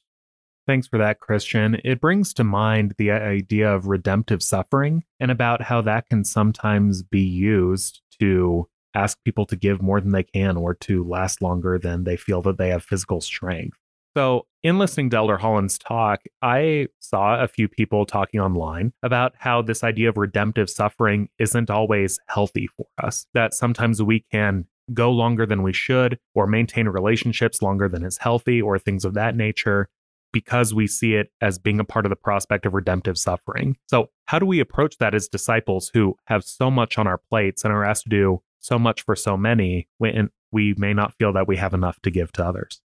Thanks 0.67 0.87
for 0.87 0.97
that, 0.97 1.19
Kristian. 1.19 1.79
It 1.83 2.01
brings 2.01 2.33
to 2.35 2.43
mind 2.43 2.95
the 2.97 3.11
idea 3.11 3.71
of 3.71 3.85
redemptive 3.85 4.41
suffering 4.41 5.03
and 5.19 5.29
about 5.29 5.61
how 5.61 5.81
that 5.81 6.09
can 6.09 6.23
sometimes 6.23 7.03
be 7.03 7.21
used 7.21 8.01
to 8.19 8.67
ask 8.95 9.17
people 9.23 9.45
to 9.45 9.55
give 9.55 9.81
more 9.81 10.01
than 10.01 10.11
they 10.11 10.23
can 10.23 10.57
or 10.57 10.73
to 10.73 11.03
last 11.03 11.41
longer 11.41 11.77
than 11.77 12.03
they 12.03 12.17
feel 12.17 12.41
that 12.41 12.57
they 12.57 12.69
have 12.69 12.83
physical 12.83 13.21
strength. 13.21 13.77
So, 14.17 14.47
in 14.63 14.79
listening 14.79 15.09
to 15.09 15.17
Elder 15.17 15.37
Holland's 15.37 15.77
talk, 15.77 16.21
I 16.41 16.87
saw 16.99 17.41
a 17.41 17.49
few 17.49 17.67
people 17.67 18.05
talking 18.05 18.39
online 18.39 18.93
about 19.03 19.33
how 19.37 19.61
this 19.61 19.83
idea 19.83 20.07
of 20.07 20.17
redemptive 20.17 20.69
suffering 20.69 21.27
isn't 21.37 21.69
always 21.69 22.17
healthy 22.27 22.67
for 22.77 22.85
us, 23.03 23.27
that 23.33 23.53
sometimes 23.53 24.01
we 24.01 24.23
can 24.31 24.65
go 24.93 25.11
longer 25.11 25.45
than 25.45 25.63
we 25.63 25.73
should 25.73 26.17
or 26.33 26.47
maintain 26.47 26.87
relationships 26.87 27.61
longer 27.61 27.89
than 27.89 28.05
is 28.05 28.17
healthy 28.17 28.61
or 28.61 28.79
things 28.79 29.03
of 29.03 29.15
that 29.15 29.35
nature 29.35 29.89
because 30.31 30.73
we 30.73 30.87
see 30.87 31.15
it 31.15 31.29
as 31.41 31.57
being 31.57 31.79
a 31.79 31.85
part 31.85 32.05
of 32.05 32.09
the 32.09 32.15
prospect 32.15 32.65
of 32.65 32.73
redemptive 32.73 33.17
suffering. 33.17 33.75
So, 33.89 34.09
how 34.27 34.39
do 34.39 34.45
we 34.45 34.61
approach 34.61 34.97
that 34.99 35.13
as 35.13 35.27
disciples 35.27 35.91
who 35.93 36.15
have 36.27 36.45
so 36.45 36.71
much 36.71 36.97
on 36.97 37.05
our 37.05 37.19
plates 37.29 37.65
and 37.65 37.73
are 37.73 37.83
asked 37.83 38.03
to 38.03 38.09
do 38.09 38.41
so 38.61 38.79
much 38.79 39.01
for 39.01 39.15
so 39.15 39.35
many 39.35 39.89
when 39.97 40.29
we 40.53 40.73
may 40.77 40.93
not 40.93 41.13
feel 41.19 41.33
that 41.33 41.49
we 41.49 41.57
have 41.57 41.73
enough 41.73 41.99
to 42.03 42.09
give 42.09 42.31
to 42.33 42.45
others? 42.45 42.81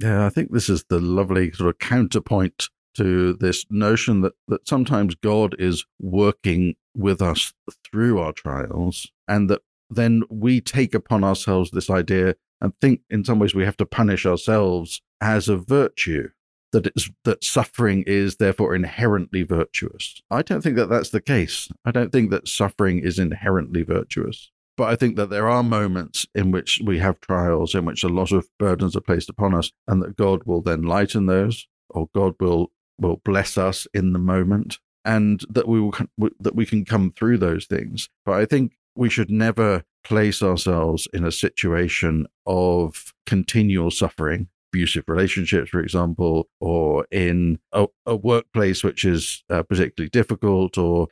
Yeah, 0.00 0.26
I 0.26 0.28
think 0.28 0.52
this 0.52 0.68
is 0.68 0.84
the 0.88 1.00
lovely 1.00 1.52
sort 1.52 1.70
of 1.70 1.78
counterpoint 1.78 2.68
to 2.96 3.34
this 3.34 3.64
notion 3.70 4.22
that, 4.22 4.32
that 4.48 4.66
sometimes 4.68 5.14
God 5.14 5.54
is 5.58 5.84
working 6.00 6.74
with 6.94 7.20
us 7.20 7.52
through 7.84 8.18
our 8.18 8.32
trials, 8.32 9.10
and 9.28 9.50
that 9.50 9.62
then 9.90 10.22
we 10.30 10.60
take 10.60 10.94
upon 10.94 11.22
ourselves 11.22 11.70
this 11.70 11.90
idea 11.90 12.36
and 12.60 12.72
think 12.80 13.00
in 13.10 13.24
some 13.24 13.38
ways 13.38 13.54
we 13.54 13.64
have 13.64 13.76
to 13.76 13.86
punish 13.86 14.26
ourselves 14.26 15.02
as 15.20 15.48
a 15.48 15.56
virtue. 15.56 16.28
That 16.72 16.86
it's 16.88 17.08
that 17.24 17.44
suffering 17.44 18.02
is 18.06 18.36
therefore 18.36 18.74
inherently 18.74 19.44
virtuous. 19.44 20.20
I 20.30 20.42
don't 20.42 20.62
think 20.62 20.76
that 20.76 20.88
that's 20.88 21.10
the 21.10 21.20
case. 21.20 21.68
I 21.84 21.90
don't 21.90 22.10
think 22.10 22.30
that 22.30 22.48
suffering 22.48 22.98
is 22.98 23.18
inherently 23.18 23.82
virtuous. 23.82 24.50
But 24.76 24.90
I 24.90 24.96
think 24.96 25.16
that 25.16 25.30
there 25.30 25.48
are 25.48 25.62
moments 25.62 26.26
in 26.34 26.50
which 26.50 26.80
we 26.84 26.98
have 26.98 27.20
trials 27.20 27.74
in 27.74 27.84
which 27.84 28.04
a 28.04 28.08
lot 28.08 28.32
of 28.32 28.48
burdens 28.58 28.94
are 28.94 29.00
placed 29.00 29.30
upon 29.30 29.54
us, 29.54 29.72
and 29.88 30.02
that 30.02 30.16
God 30.16 30.44
will 30.44 30.60
then 30.60 30.82
lighten 30.82 31.26
those, 31.26 31.66
or 31.90 32.08
God 32.14 32.34
will 32.40 32.72
will 32.98 33.20
bless 33.24 33.58
us 33.58 33.86
in 33.92 34.12
the 34.12 34.18
moment, 34.18 34.78
and 35.04 35.44
that 35.48 35.68
we 35.68 35.80
will 35.80 35.94
that 36.38 36.54
we 36.54 36.66
can 36.66 36.84
come 36.84 37.12
through 37.12 37.38
those 37.38 37.66
things. 37.66 38.08
But 38.24 38.34
I 38.34 38.44
think 38.44 38.76
we 38.94 39.10
should 39.10 39.30
never 39.30 39.84
place 40.04 40.42
ourselves 40.42 41.08
in 41.12 41.24
a 41.24 41.32
situation 41.32 42.26
of 42.46 43.12
continual 43.26 43.90
suffering 43.90 44.48
abusive 44.72 45.04
relationships, 45.06 45.70
for 45.70 45.80
example, 45.80 46.48
or 46.60 47.06
in 47.10 47.58
a, 47.72 47.86
a 48.04 48.14
workplace 48.14 48.84
which 48.84 49.04
is 49.04 49.42
uh, 49.48 49.62
particularly 49.62 50.10
difficult, 50.10 50.76
or 50.76 51.08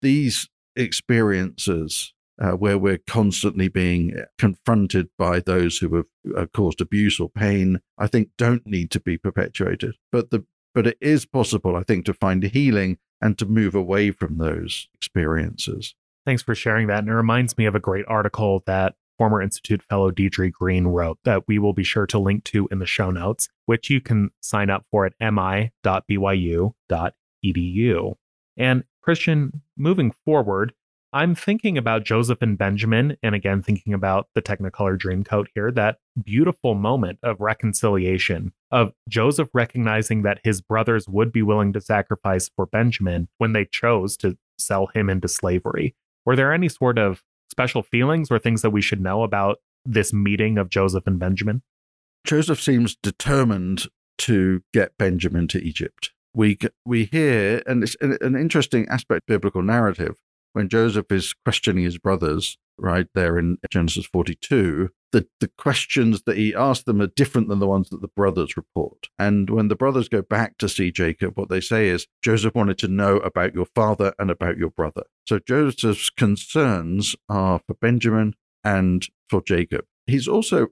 these 0.00 0.48
experiences 0.74 2.14
uh, 2.40 2.52
where 2.52 2.78
we're 2.78 2.98
constantly 2.98 3.68
being 3.68 4.16
confronted 4.38 5.08
by 5.18 5.40
those 5.40 5.78
who 5.78 5.94
have 5.94 6.06
uh, 6.36 6.46
caused 6.52 6.80
abuse 6.80 7.20
or 7.20 7.28
pain, 7.28 7.80
I 7.98 8.06
think 8.06 8.30
don't 8.36 8.66
need 8.66 8.90
to 8.92 9.00
be 9.00 9.16
perpetuated. 9.16 9.94
But 10.10 10.30
the 10.30 10.44
but 10.74 10.86
it 10.88 10.98
is 11.00 11.24
possible, 11.24 11.76
I 11.76 11.84
think, 11.84 12.04
to 12.06 12.14
find 12.14 12.42
healing 12.42 12.98
and 13.20 13.38
to 13.38 13.46
move 13.46 13.76
away 13.76 14.10
from 14.10 14.38
those 14.38 14.88
experiences. 14.92 15.94
Thanks 16.26 16.42
for 16.42 16.54
sharing 16.54 16.88
that. 16.88 16.98
And 17.00 17.08
it 17.08 17.14
reminds 17.14 17.56
me 17.56 17.66
of 17.66 17.76
a 17.76 17.80
great 17.80 18.04
article 18.08 18.62
that 18.66 18.96
former 19.16 19.40
Institute 19.40 19.82
fellow 19.82 20.10
Deidre 20.10 20.50
Green 20.50 20.88
wrote 20.88 21.18
that 21.24 21.46
we 21.46 21.58
will 21.58 21.72
be 21.72 21.84
sure 21.84 22.06
to 22.06 22.18
link 22.18 22.42
to 22.44 22.66
in 22.70 22.80
the 22.80 22.86
show 22.86 23.10
notes, 23.10 23.48
which 23.66 23.88
you 23.88 24.00
can 24.00 24.30
sign 24.40 24.70
up 24.70 24.84
for 24.90 25.06
at 25.06 25.12
mi.byu.edu. 25.20 25.72
And 28.56 28.84
Kristian, 29.06 29.60
moving 29.76 30.10
forward, 30.24 30.72
I'm 31.14 31.36
thinking 31.36 31.78
about 31.78 32.04
Joseph 32.04 32.42
and 32.42 32.58
Benjamin, 32.58 33.16
and 33.22 33.36
again, 33.36 33.62
thinking 33.62 33.94
about 33.94 34.26
the 34.34 34.42
Technicolor 34.42 34.98
Dreamcoat 34.98 35.46
here, 35.54 35.70
that 35.70 35.98
beautiful 36.20 36.74
moment 36.74 37.20
of 37.22 37.40
reconciliation, 37.40 38.52
of 38.72 38.92
Joseph 39.08 39.48
recognizing 39.54 40.22
that 40.22 40.40
his 40.42 40.60
brothers 40.60 41.08
would 41.08 41.30
be 41.30 41.40
willing 41.40 41.72
to 41.72 41.80
sacrifice 41.80 42.50
for 42.56 42.66
Benjamin 42.66 43.28
when 43.38 43.52
they 43.52 43.64
chose 43.64 44.16
to 44.18 44.36
sell 44.58 44.88
him 44.88 45.08
into 45.08 45.28
slavery. 45.28 45.94
Were 46.26 46.34
there 46.34 46.52
any 46.52 46.68
sort 46.68 46.98
of 46.98 47.22
special 47.48 47.84
feelings 47.84 48.28
or 48.32 48.40
things 48.40 48.62
that 48.62 48.70
we 48.70 48.82
should 48.82 49.00
know 49.00 49.22
about 49.22 49.58
this 49.84 50.12
meeting 50.12 50.58
of 50.58 50.68
Joseph 50.68 51.06
and 51.06 51.20
Benjamin? 51.20 51.62
Joseph 52.24 52.60
seems 52.60 52.96
determined 52.96 53.84
to 54.18 54.62
get 54.72 54.98
Benjamin 54.98 55.46
to 55.46 55.62
Egypt. 55.62 56.10
We 56.34 56.58
we 56.84 57.04
hear, 57.04 57.62
and 57.68 57.84
it's 57.84 57.94
an 58.00 58.34
interesting 58.34 58.88
aspect 58.88 59.28
biblical 59.28 59.62
narrative 59.62 60.16
when 60.54 60.68
Joseph 60.68 61.12
is 61.12 61.34
questioning 61.44 61.84
his 61.84 61.98
brothers, 61.98 62.56
right 62.78 63.06
there 63.14 63.38
in 63.38 63.58
Genesis 63.70 64.06
42, 64.06 64.90
the, 65.12 65.26
the 65.40 65.50
questions 65.58 66.22
that 66.22 66.36
he 66.36 66.54
asks 66.54 66.84
them 66.84 67.00
are 67.00 67.06
different 67.06 67.48
than 67.48 67.60
the 67.60 67.66
ones 67.66 67.90
that 67.90 68.00
the 68.00 68.08
brothers 68.08 68.56
report. 68.56 69.08
And 69.18 69.48
when 69.50 69.68
the 69.68 69.76
brothers 69.76 70.08
go 70.08 70.22
back 70.22 70.58
to 70.58 70.68
see 70.68 70.90
Jacob, 70.90 71.36
what 71.36 71.48
they 71.48 71.60
say 71.60 71.88
is, 71.88 72.06
Joseph 72.22 72.54
wanted 72.54 72.78
to 72.78 72.88
know 72.88 73.16
about 73.18 73.54
your 73.54 73.66
father 73.74 74.12
and 74.18 74.30
about 74.30 74.56
your 74.56 74.70
brother. 74.70 75.04
So 75.26 75.38
Joseph's 75.38 76.10
concerns 76.10 77.14
are 77.28 77.60
for 77.66 77.74
Benjamin 77.74 78.34
and 78.64 79.06
for 79.28 79.40
Jacob. 79.42 79.84
He's 80.06 80.26
also 80.28 80.68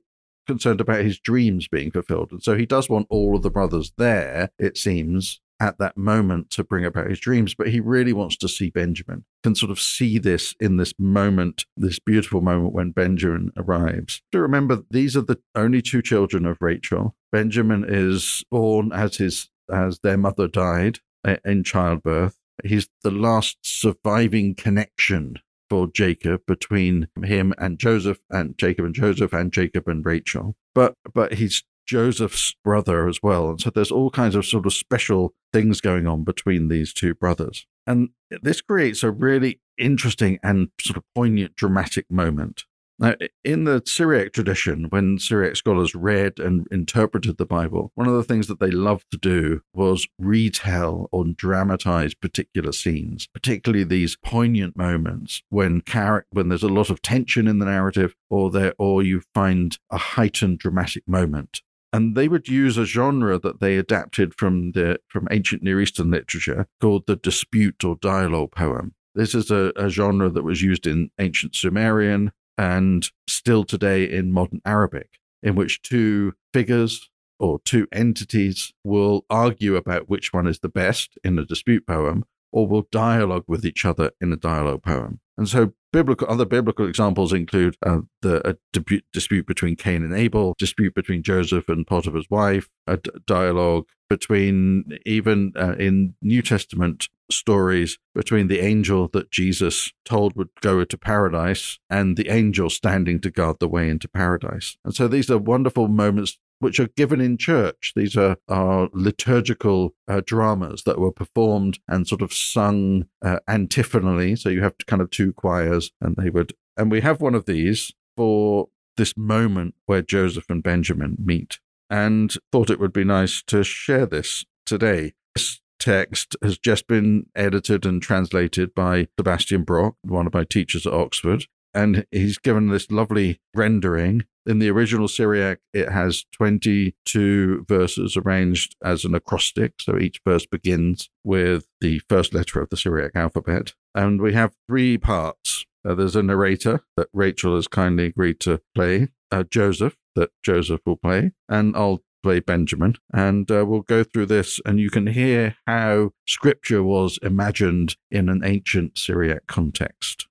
concerned 0.47 0.81
about 0.81 1.05
his 1.05 1.21
dreams 1.21 1.69
being 1.69 1.91
fulfilled. 1.91 2.33
And 2.33 2.43
so 2.43 2.57
he 2.57 2.67
does 2.67 2.89
want 2.89 3.07
all 3.11 3.37
of 3.37 3.43
the 3.43 3.51
brothers 3.51 3.93
there, 3.97 4.51
it 4.59 4.77
seems, 4.77 5.41
at 5.63 5.79
that 5.79 5.97
moment 5.97 6.51
to 6.51 6.65
bring 6.65 6.85
about 6.85 7.09
his 7.09 7.21
dreams, 7.21 7.55
but 7.55 7.69
he 7.69 7.79
really 7.79 8.13
wants 8.13 8.37
to 8.37 8.49
see 8.49 8.69
Benjamin. 8.69 9.25
Can 9.45 9.55
sort 9.55 9.71
of 9.71 9.81
see 9.81 10.19
this 10.19 10.57
in 10.59 10.77
this 10.77 10.93
moment, 10.99 11.67
this 11.77 12.01
beautiful 12.01 12.41
moment 12.41 12.75
when 12.75 12.91
Benjamin 12.91 13.53
arrives. 13.57 14.23
To 14.33 14.41
remember, 14.41 14.83
these 14.91 15.17
are 15.17 15.23
the 15.23 15.39
only 15.55 15.81
two 15.81 16.03
children 16.03 16.47
of 16.47 16.59
Rachel. 16.61 17.15
Benjamin 17.31 17.85
is 17.87 18.45
born 18.51 18.93
as 18.93 19.17
his 19.17 19.49
as 19.73 20.01
their 20.01 20.19
mother 20.19 20.49
died 20.49 20.99
in 21.45 21.63
childbirth. 21.63 22.37
He's 22.65 22.89
the 23.05 23.13
last 23.13 23.59
surviving 23.63 24.57
connection 24.57 25.37
for 25.71 25.87
Jacob 25.87 26.43
between 26.47 27.07
him 27.23 27.55
and 27.57 27.79
Joseph 27.79 28.19
and 28.29 28.59
Jacob 28.59 28.85
and 28.85 28.95
Joseph 28.95 29.33
and 29.33 29.53
Jacob 29.53 29.87
and 29.87 30.05
Rachel. 30.05 30.57
But 30.75 30.97
but 31.15 31.35
he's 31.35 31.63
Joseph's 31.87 32.55
brother 32.65 33.09
as 33.09 33.21
well. 33.23 33.51
And 33.51 33.61
so 33.61 33.71
there's 33.71 33.91
all 33.91 34.11
kinds 34.11 34.35
of 34.35 34.47
sort 34.47 34.67
of 34.67 34.73
special 34.73 35.35
things 35.53 35.81
going 35.81 36.07
on 36.07 36.25
between 36.25 36.69
these 36.69 36.93
two 36.93 37.15
brothers. 37.15 37.67
And 37.87 38.11
this 38.43 38.61
creates 38.61 39.03
a 39.03 39.11
really 39.11 39.61
interesting 39.79 40.39
and 40.43 40.69
sort 40.81 40.97
of 40.97 41.05
poignant 41.15 41.57
dramatic 41.57 42.11
moment. 42.11 42.65
Now, 42.99 43.17
in 43.43 43.65
the 43.65 43.83
Syriac 43.85 44.33
tradition, 44.33 44.85
when 44.91 45.19
Syriac 45.19 45.57
scholars 45.57 45.93
read 45.93 46.39
and 46.39 46.69
interpreted 46.71 47.37
the 47.37 47.45
Bible, 47.45 47.91
one 47.97 48.07
of 48.07 48.15
the 48.15 48.23
things 48.23 48.47
that 48.47 48.61
they 48.61 48.71
loved 48.71 49.07
to 49.11 49.19
do 49.19 49.63
was 49.75 50.07
retell 50.21 51.09
or 51.11 51.25
dramatize 51.25 52.15
particular 52.15 52.71
scenes, 52.71 53.27
particularly 53.35 53.83
these 53.83 54.17
poignant 54.25 54.77
moments 54.77 55.43
when 55.49 55.83
char- 55.85 56.27
when 56.31 56.49
there's 56.49 56.63
a 56.63 56.69
lot 56.69 56.91
of 56.91 57.03
tension 57.03 57.49
in 57.49 57.59
the 57.59 57.67
narrative, 57.67 58.15
or 58.31 58.53
there, 58.53 58.75
or 58.79 59.03
you 59.03 59.23
find 59.35 59.79
a 59.91 59.99
heightened 59.99 60.61
dramatic 60.61 61.03
moment 61.09 61.61
and 61.93 62.17
they 62.17 62.29
would 62.29 62.49
use 62.49 62.79
a 62.79 62.85
genre 62.85 63.39
that 63.39 63.61
they 63.61 63.77
adapted 63.77 64.35
from 64.35 64.73
the 64.73 64.99
from 65.09 65.29
ancient 65.31 65.63
Near 65.63 65.81
Eastern 65.81 66.11
literature 66.11 66.67
called 66.81 67.07
the 67.07 67.17
dispute 67.17 67.85
or 67.85 67.97
dialogue 67.97 68.53
poem. 68.53 68.95
This 69.15 69.35
is 69.35 69.51
a, 69.51 69.73
a 69.77 69.91
genre 69.91 70.31
that 70.31 70.43
was 70.43 70.63
used 70.63 70.87
in 70.87 71.11
ancient 71.19 71.55
Sumerian 71.55 72.33
and 72.57 73.11
still 73.29 73.65
today 73.65 74.05
in 74.05 74.33
modern 74.33 74.61
Arabic, 74.65 75.19
in 75.43 75.55
which 75.55 75.83
two 75.83 76.33
figures 76.53 77.11
or 77.39 77.61
two 77.65 77.87
entities 77.93 78.73
will 78.85 79.25
argue 79.29 79.77
about 79.77 80.09
which 80.09 80.33
one 80.33 80.47
is 80.47 80.61
the 80.61 80.69
best 80.69 81.19
in 81.25 81.39
a 81.39 81.45
dispute 81.45 81.87
poem, 81.87 82.25
or 82.53 82.69
will 82.69 82.87
dialogue 82.93 83.45
with 83.49 83.67
each 83.67 83.85
other 83.85 84.13
in 84.21 84.33
a 84.33 84.37
dialogue 84.37 84.83
poem. 84.83 85.21
And 85.39 85.49
so 85.49 85.73
biblical 85.93 86.29
other 86.29 86.45
biblical 86.45 86.87
examples 86.87 87.33
include 87.33 87.77
uh, 87.85 88.01
the 88.21 88.59
dispute, 88.73 89.05
dispute 89.13 89.47
between 89.47 89.77
Cain 89.77 90.03
and 90.03 90.15
Abel, 90.15 90.55
dispute 90.59 90.95
between 90.95 91.23
Joseph 91.23 91.69
and 91.69 91.87
Potiphar's 91.87 92.29
wife, 92.31 92.69
a 92.87 92.97
d- 92.99 93.11
dialogue 93.27 93.87
between 94.11 94.99
even 95.07 95.53
uh, 95.57 95.75
in 95.79 96.15
New 96.21 96.43
Testament 96.43 97.09
stories 97.31 97.99
between 98.15 98.49
the 98.49 98.61
angel 98.61 99.09
that 99.09 99.31
Jesus 99.31 99.93
told 100.05 100.37
would 100.37 100.51
go 100.61 100.81
into 100.81 100.99
paradise 100.99 101.79
and 101.89 102.17
the 102.17 102.29
angel 102.29 102.69
standing 102.69 103.21
to 103.21 103.31
guard 103.31 103.57
the 103.59 103.69
way 103.69 103.89
into 103.89 104.09
paradise. 104.09 104.77
And 104.85 104.95
so 104.95 105.09
these 105.09 105.31
are 105.31 105.39
wonderful 105.39 105.89
moments 105.89 106.39
which 106.63 106.81
are 106.81 106.89
given 106.97 107.21
in 107.21 107.37
church. 107.37 107.93
These 107.95 108.17
are, 108.17 108.37
are 108.49 108.89
liturgical 108.93 109.95
uh, 110.09 110.23
dramas 110.25 110.85
that 110.85 110.99
were 110.99 111.13
performed 111.13 111.79
and 111.87 112.09
sort 112.09 112.23
of 112.23 112.33
sung 112.33 113.07
uh, 113.25 113.41
antiphonally. 113.47 114.37
So 114.37 114.49
you 114.49 114.63
have 114.63 114.75
kind 114.87 115.03
of 115.03 115.11
two 115.11 115.33
choirs, 115.33 115.91
and 116.01 116.17
they 116.17 116.31
would. 116.31 116.55
And 116.77 116.91
we 116.91 117.01
have 117.03 117.21
one 117.21 117.35
of 117.35 117.45
these 117.47 117.93
for 118.17 118.69
this 118.97 119.15
moment 119.17 119.75
where 119.87 120.03
Joseph 120.03 120.47
and 120.49 120.63
Benjamin 120.63 121.17
meet. 121.19 121.59
and 121.93 122.35
thought 122.51 122.71
it 122.71 122.81
would 122.81 122.93
be 122.93 123.05
nice 123.05 123.43
to 123.43 123.63
share 123.63 124.07
this 124.07 124.47
today. 124.65 125.13
This 125.35 125.61
text 125.79 126.37
has 126.43 126.57
just 126.57 126.87
been 126.87 127.27
edited 127.37 127.85
and 127.85 128.01
translated 128.01 128.75
by 128.75 129.09
Sebastian 129.19 129.63
Brock, 129.63 129.97
one 130.03 130.27
of 130.27 130.33
my 130.33 130.45
teachers 130.45 130.87
at 130.87 130.95
Oxford, 130.95 131.45
and 131.75 132.07
he's 132.11 132.39
given 132.39 132.69
this 132.69 132.91
lovely 132.91 133.41
rendering. 133.55 134.25
In 134.45 134.59
the 134.59 134.71
original 134.71 135.07
Syriac, 135.07 135.61
it 135.73 135.91
has 135.91 136.25
22 136.33 137.65
verses 137.69 138.17
arranged 138.17 138.75
as 138.83 139.05
an 139.05 139.15
acrostic. 139.15 139.75
So 139.81 139.99
each 139.99 140.21
verse 140.27 140.47
begins 140.47 141.11
with 141.23 141.69
the 141.81 142.01
first 142.09 142.35
letter 142.35 142.61
of 142.61 142.71
the 142.71 142.77
Syriac 142.77 143.13
alphabet. 143.15 143.75
And 143.95 144.21
we 144.21 144.33
have 144.33 144.57
three 144.69 144.99
parts. 144.99 145.65
Uh, 145.85 145.95
there's 145.95 146.17
a 146.17 146.23
narrator 146.23 146.81
that 146.97 147.09
Rachel 147.13 147.55
has 147.57 147.69
kindly 147.69 148.07
agreed 148.07 148.41
to 148.41 148.61
play, 148.75 149.09
uh, 149.31 149.45
Joseph, 149.45 149.97
that 150.17 150.31
Joseph 150.43 150.81
will 150.85 150.97
play, 150.97 151.33
and 151.49 151.77
I'll 151.77 152.03
play 152.23 152.41
Benjamin. 152.41 152.97
And 153.13 153.51
uh, 153.51 153.65
we'll 153.67 153.83
go 153.83 154.05
through 154.05 154.27
this, 154.27 154.61
and 154.65 154.79
you 154.79 154.91
can 154.91 155.09
hear 155.09 155.57
how 155.67 156.13
scripture 156.27 156.83
was 156.83 157.19
imagined 157.23 157.97
in 158.11 158.29
an 158.29 158.43
ancient 158.45 158.99
Syriac 158.99 159.47
context. 159.47 160.29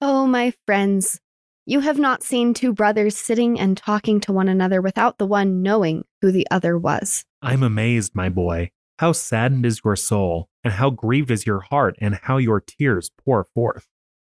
Oh, 0.00 0.26
my 0.26 0.52
friends, 0.66 1.20
you 1.64 1.80
have 1.80 1.98
not 1.98 2.22
seen 2.22 2.54
two 2.54 2.72
brothers 2.72 3.16
sitting 3.16 3.58
and 3.58 3.76
talking 3.76 4.20
to 4.20 4.32
one 4.32 4.48
another 4.48 4.82
without 4.82 5.18
the 5.18 5.26
one 5.26 5.62
knowing 5.62 6.04
who 6.20 6.32
the 6.32 6.46
other 6.50 6.76
was. 6.76 7.24
I'm 7.40 7.62
amazed, 7.62 8.14
my 8.14 8.28
boy. 8.28 8.70
How 8.98 9.12
saddened 9.12 9.66
is 9.66 9.80
your 9.84 9.96
soul, 9.96 10.48
and 10.64 10.74
how 10.74 10.90
grieved 10.90 11.30
is 11.30 11.46
your 11.46 11.60
heart, 11.60 11.96
and 12.00 12.18
how 12.22 12.36
your 12.36 12.60
tears 12.60 13.10
pour 13.24 13.44
forth. 13.44 13.86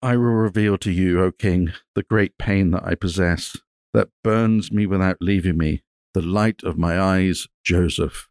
I 0.01 0.15
will 0.15 0.25
reveal 0.25 0.77
to 0.79 0.91
you, 0.91 1.21
O 1.21 1.31
king, 1.31 1.73
the 1.95 2.03
great 2.03 2.37
pain 2.37 2.71
that 2.71 2.83
I 2.85 2.95
possess, 2.95 3.57
that 3.93 4.09
burns 4.23 4.71
me 4.71 4.85
without 4.85 5.17
leaving 5.21 5.57
me, 5.57 5.83
the 6.13 6.21
light 6.21 6.63
of 6.63 6.77
my 6.77 6.99
eyes, 6.99 7.47
Joseph. 7.63 8.27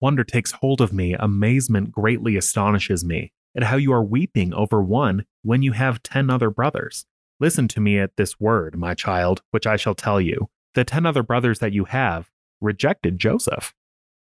Wonder 0.00 0.24
takes 0.24 0.52
hold 0.52 0.80
of 0.80 0.92
me, 0.92 1.14
amazement 1.14 1.92
greatly 1.92 2.36
astonishes 2.36 3.04
me 3.04 3.32
at 3.56 3.64
how 3.64 3.76
you 3.76 3.92
are 3.92 4.02
weeping 4.02 4.54
over 4.54 4.82
one 4.82 5.24
when 5.42 5.62
you 5.62 5.72
have 5.72 6.02
ten 6.02 6.30
other 6.30 6.50
brothers. 6.50 7.06
Listen 7.40 7.68
to 7.68 7.80
me 7.80 7.98
at 7.98 8.16
this 8.16 8.40
word, 8.40 8.76
my 8.76 8.94
child, 8.94 9.42
which 9.52 9.66
I 9.66 9.76
shall 9.76 9.94
tell 9.94 10.20
you. 10.20 10.48
The 10.74 10.84
ten 10.84 11.06
other 11.06 11.22
brothers 11.22 11.60
that 11.60 11.72
you 11.72 11.84
have 11.84 12.30
rejected 12.60 13.18
Joseph. 13.18 13.74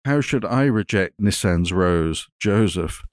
How 0.04 0.20
should 0.20 0.44
I 0.44 0.64
reject 0.64 1.14
Nisan's 1.18 1.72
rose, 1.72 2.28
Joseph? 2.38 3.04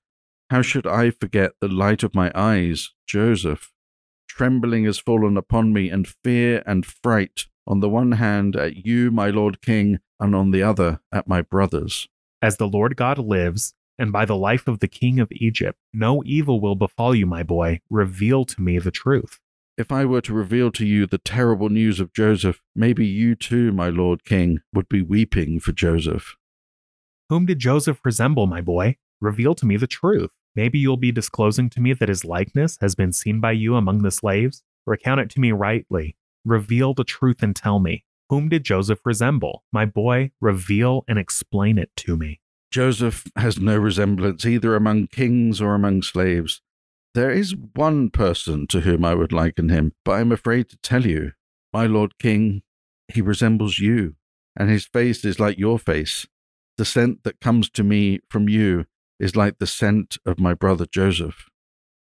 How 0.50 0.62
should 0.62 0.86
I 0.86 1.10
forget 1.10 1.54
the 1.62 1.68
light 1.68 2.04
of 2.04 2.14
my 2.14 2.32
eyes, 2.36 2.92
Joseph? 3.08 3.72
Trembling 4.28 4.86
has 4.86 5.00
fallen 5.00 5.38
upon 5.38 5.72
me, 5.72 5.90
and 5.90 6.08
fear 6.08 6.64
and 6.66 6.86
fright, 6.86 7.48
on 7.66 7.80
the 7.80 7.90
one 7.90 8.14
hand 8.14 8.56
at 8.56 8.86
you, 8.86 9.10
my 9.10 9.30
Lord 9.30 9.62
King, 9.62 10.00
and 10.20 10.36
on 10.36 10.52
the 10.52 10.64
other 10.64 11.00
at 11.12 11.28
my 11.28 11.42
brothers. 11.42 12.10
As 12.42 12.58
the 12.58 12.68
Lord 12.68 12.98
God 12.98 13.18
lives, 13.18 13.74
and 13.98 14.12
by 14.12 14.26
the 14.26 14.36
life 14.36 14.68
of 14.68 14.80
the 14.80 14.88
king 14.88 15.20
of 15.20 15.32
Egypt, 15.32 15.80
no 15.94 16.22
evil 16.26 16.60
will 16.60 16.76
befall 16.76 17.16
you, 17.16 17.26
my 17.26 17.44
boy. 17.44 17.80
Reveal 17.90 18.44
to 18.46 18.62
me 18.62 18.80
the 18.80 18.92
truth. 18.92 19.40
If 19.76 19.92
I 19.92 20.06
were 20.06 20.22
to 20.22 20.34
reveal 20.34 20.72
to 20.72 20.86
you 20.86 21.08
the 21.08 21.18
terrible 21.18 21.70
news 21.70 22.00
of 22.00 22.14
Joseph, 22.14 22.62
maybe 22.76 23.08
you 23.08 23.34
too, 23.34 23.72
my 23.72 23.90
lord 23.90 24.24
king, 24.24 24.60
would 24.72 24.88
be 24.88 25.02
weeping 25.02 25.60
for 25.60 25.72
Joseph. 25.72 26.36
Whom 27.30 27.48
did 27.48 27.58
Joseph 27.58 28.00
resemble, 28.06 28.46
my 28.46 28.62
boy? 28.62 28.98
Reveal 29.20 29.56
to 29.56 29.66
me 29.66 29.78
the 29.78 29.88
truth. 29.88 30.30
Maybe 30.56 30.78
you'll 30.78 30.98
be 30.98 31.12
disclosing 31.12 31.72
to 31.72 31.82
me 31.82 31.94
that 31.94 32.10
his 32.10 32.24
likeness 32.24 32.78
has 32.82 32.94
been 32.94 33.12
seen 33.12 33.40
by 33.40 33.54
you 33.54 33.76
among 33.76 34.04
the 34.04 34.12
slaves. 34.12 34.62
Recount 34.86 35.22
it 35.22 35.32
to 35.32 35.40
me 35.40 35.52
rightly. 35.52 36.18
Reveal 36.46 36.94
the 36.94 37.04
truth 37.04 37.42
and 37.42 37.56
tell 37.56 37.80
me. 37.80 38.06
Whom 38.30 38.50
did 38.50 38.64
Joseph 38.64 39.00
resemble? 39.04 39.64
My 39.72 39.86
boy, 39.86 40.32
reveal 40.40 41.04
and 41.08 41.18
explain 41.18 41.80
it 41.80 41.90
to 41.98 42.16
me. 42.16 42.42
Joseph 42.70 43.26
has 43.36 43.60
no 43.60 43.78
resemblance 43.78 44.46
either 44.46 44.76
among 44.76 45.08
kings 45.08 45.60
or 45.60 45.74
among 45.74 46.04
slaves. 46.04 46.62
There 47.14 47.30
is 47.30 47.56
one 47.76 48.10
person 48.10 48.66
to 48.68 48.82
whom 48.82 49.06
I 49.06 49.14
would 49.14 49.32
liken 49.32 49.70
him, 49.70 49.94
but 50.04 50.14
I 50.14 50.22
am 50.22 50.32
afraid 50.32 50.70
to 50.70 50.78
tell 50.78 51.06
you. 51.06 51.34
My 51.72 51.86
lord 51.86 52.18
king, 52.18 52.64
he 53.08 53.22
resembles 53.22 53.78
you, 53.78 54.16
and 54.56 54.70
his 54.70 54.86
face 54.86 55.24
is 55.24 55.40
like 55.40 55.60
your 55.60 55.78
face. 55.78 56.26
The 56.78 56.86
scent 56.86 57.24
that 57.24 57.40
comes 57.40 57.70
to 57.72 57.84
me 57.84 58.22
from 58.30 58.50
you 58.50 58.86
is 59.20 59.36
like 59.36 59.60
the 59.60 59.68
scent 59.68 60.18
of 60.26 60.40
my 60.40 60.56
brother 60.56 60.88
Joseph. 60.88 61.50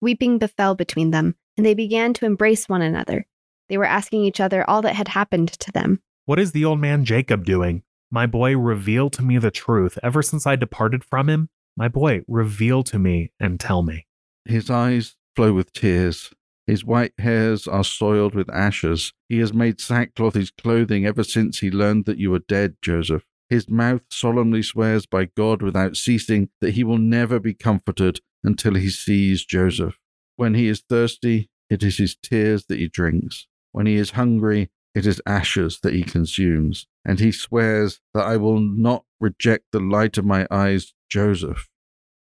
Weeping 0.02 0.36
befell 0.36 0.74
between 0.74 1.10
them, 1.10 1.36
and 1.56 1.64
they 1.64 1.74
began 1.74 2.12
to 2.14 2.26
embrace 2.26 2.68
one 2.68 2.82
another. 2.82 3.26
They 3.70 3.78
were 3.78 3.86
asking 3.86 4.24
each 4.24 4.40
other 4.40 4.68
all 4.68 4.82
that 4.82 4.94
had 4.94 5.08
happened 5.08 5.48
to 5.60 5.72
them. 5.72 6.02
What 6.26 6.38
is 6.38 6.52
the 6.52 6.66
old 6.66 6.80
man 6.80 7.06
Jacob 7.06 7.46
doing? 7.46 7.82
My 8.10 8.26
boy, 8.26 8.58
reveal 8.58 9.08
to 9.10 9.22
me 9.22 9.38
the 9.38 9.50
truth. 9.50 9.98
Ever 10.02 10.22
since 10.22 10.46
I 10.46 10.56
departed 10.56 11.02
from 11.02 11.30
him, 11.30 11.48
my 11.76 11.88
boy, 11.88 12.22
reveal 12.28 12.82
to 12.84 12.98
me 12.98 13.32
and 13.40 13.58
tell 13.58 13.82
me. 13.82 14.06
His 14.48 14.70
eyes 14.70 15.14
flow 15.36 15.52
with 15.52 15.74
tears. 15.74 16.30
His 16.66 16.82
white 16.82 17.12
hairs 17.18 17.68
are 17.68 17.84
soiled 17.84 18.34
with 18.34 18.48
ashes. 18.48 19.12
He 19.28 19.40
has 19.40 19.52
made 19.52 19.78
sackcloth 19.78 20.32
his 20.32 20.50
clothing 20.50 21.04
ever 21.04 21.22
since 21.22 21.58
he 21.58 21.70
learned 21.70 22.06
that 22.06 22.16
you 22.16 22.30
were 22.30 22.38
dead, 22.38 22.76
Joseph. 22.80 23.24
His 23.50 23.68
mouth 23.68 24.00
solemnly 24.10 24.62
swears 24.62 25.04
by 25.04 25.26
God 25.26 25.60
without 25.60 25.96
ceasing 25.98 26.48
that 26.62 26.72
he 26.72 26.82
will 26.82 26.98
never 26.98 27.38
be 27.38 27.52
comforted 27.52 28.20
until 28.42 28.74
he 28.74 28.88
sees 28.88 29.44
Joseph. 29.44 29.98
When 30.36 30.54
he 30.54 30.68
is 30.68 30.82
thirsty, 30.88 31.50
it 31.68 31.82
is 31.82 31.98
his 31.98 32.16
tears 32.16 32.64
that 32.66 32.78
he 32.78 32.88
drinks. 32.88 33.46
When 33.72 33.84
he 33.84 33.96
is 33.96 34.12
hungry, 34.12 34.70
it 34.94 35.06
is 35.06 35.20
ashes 35.26 35.80
that 35.82 35.92
he 35.92 36.04
consumes. 36.04 36.86
And 37.04 37.20
he 37.20 37.32
swears 37.32 38.00
that 38.14 38.24
I 38.24 38.38
will 38.38 38.60
not 38.60 39.04
reject 39.20 39.66
the 39.72 39.80
light 39.80 40.16
of 40.16 40.24
my 40.24 40.46
eyes, 40.50 40.94
Joseph. 41.10 41.68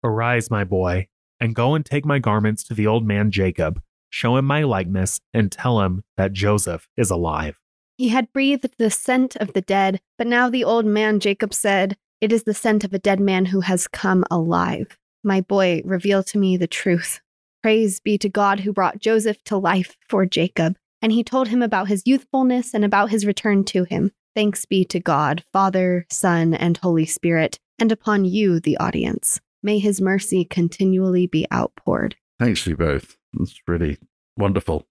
Arise, 0.03 0.51
my 0.51 0.65
boy, 0.65 1.08
and 1.39 1.56
go 1.56 1.75
and 1.75 1.86
take 1.86 2.06
my 2.06 2.19
garments 2.19 2.63
to 2.65 2.73
the 2.73 2.88
old 2.88 3.06
man 3.06 3.32
Jacob. 3.32 3.82
Show 4.10 4.38
him 4.38 4.45
my 4.45 4.63
likeness 4.63 5.19
and 5.34 5.52
tell 5.52 5.82
him 5.82 6.04
that 6.17 6.34
Joseph 6.34 6.88
is 6.97 7.12
alive. 7.12 7.60
He 7.97 8.10
had 8.10 8.32
breathed 8.32 8.78
the 8.78 8.89
scent 8.89 9.36
of 9.36 9.54
the 9.54 9.62
dead, 9.62 9.99
but 10.17 10.25
now 10.25 10.49
the 10.49 10.63
old 10.63 10.86
man 10.86 11.19
Jacob 11.19 11.54
said, 11.54 11.97
It 12.21 12.32
is 12.32 12.43
the 12.43 12.54
scent 12.54 12.84
of 12.84 12.93
a 12.93 12.99
dead 12.99 13.19
man 13.19 13.45
who 13.45 13.62
has 13.62 13.88
come 13.88 14.23
alive. 14.32 14.97
My 15.23 15.41
boy, 15.41 15.82
reveal 15.84 16.23
to 16.23 16.38
me 16.38 16.56
the 16.56 16.67
truth. 16.67 17.19
Praise 17.62 17.99
be 17.99 18.17
to 18.17 18.30
God 18.30 18.62
who 18.62 18.71
brought 18.71 18.99
Joseph 18.99 19.43
to 19.43 19.58
life 19.58 19.97
for 20.08 20.25
Jacob. 20.25 20.78
And 21.02 21.12
he 21.12 21.23
told 21.23 21.49
him 21.49 21.62
about 21.62 21.88
his 21.88 22.04
youthfulness 22.06 22.73
and 22.73 22.86
about 22.86 23.10
his 23.10 23.25
return 23.25 23.63
to 23.65 23.84
him. 23.84 24.12
Thanks 24.36 24.65
be 24.65 24.86
to 24.86 24.99
God, 24.99 25.43
Father, 25.52 26.06
Son, 26.10 26.54
and 26.54 26.78
Holy 26.78 27.06
Spirit, 27.06 27.60
and 27.80 27.91
upon 27.91 28.25
you, 28.25 28.60
the 28.60 28.78
audience. 28.78 29.41
May 29.62 29.80
his 29.80 30.00
mercy 30.00 30.45
continually 30.45 31.28
be 31.28 31.45
outpoured. 31.54 32.15
Thanks 32.39 32.63
to 32.63 32.72
you 32.72 32.78
both. 32.78 33.17
That's 33.34 33.60
really 33.67 33.98
wonderful. 34.38 34.88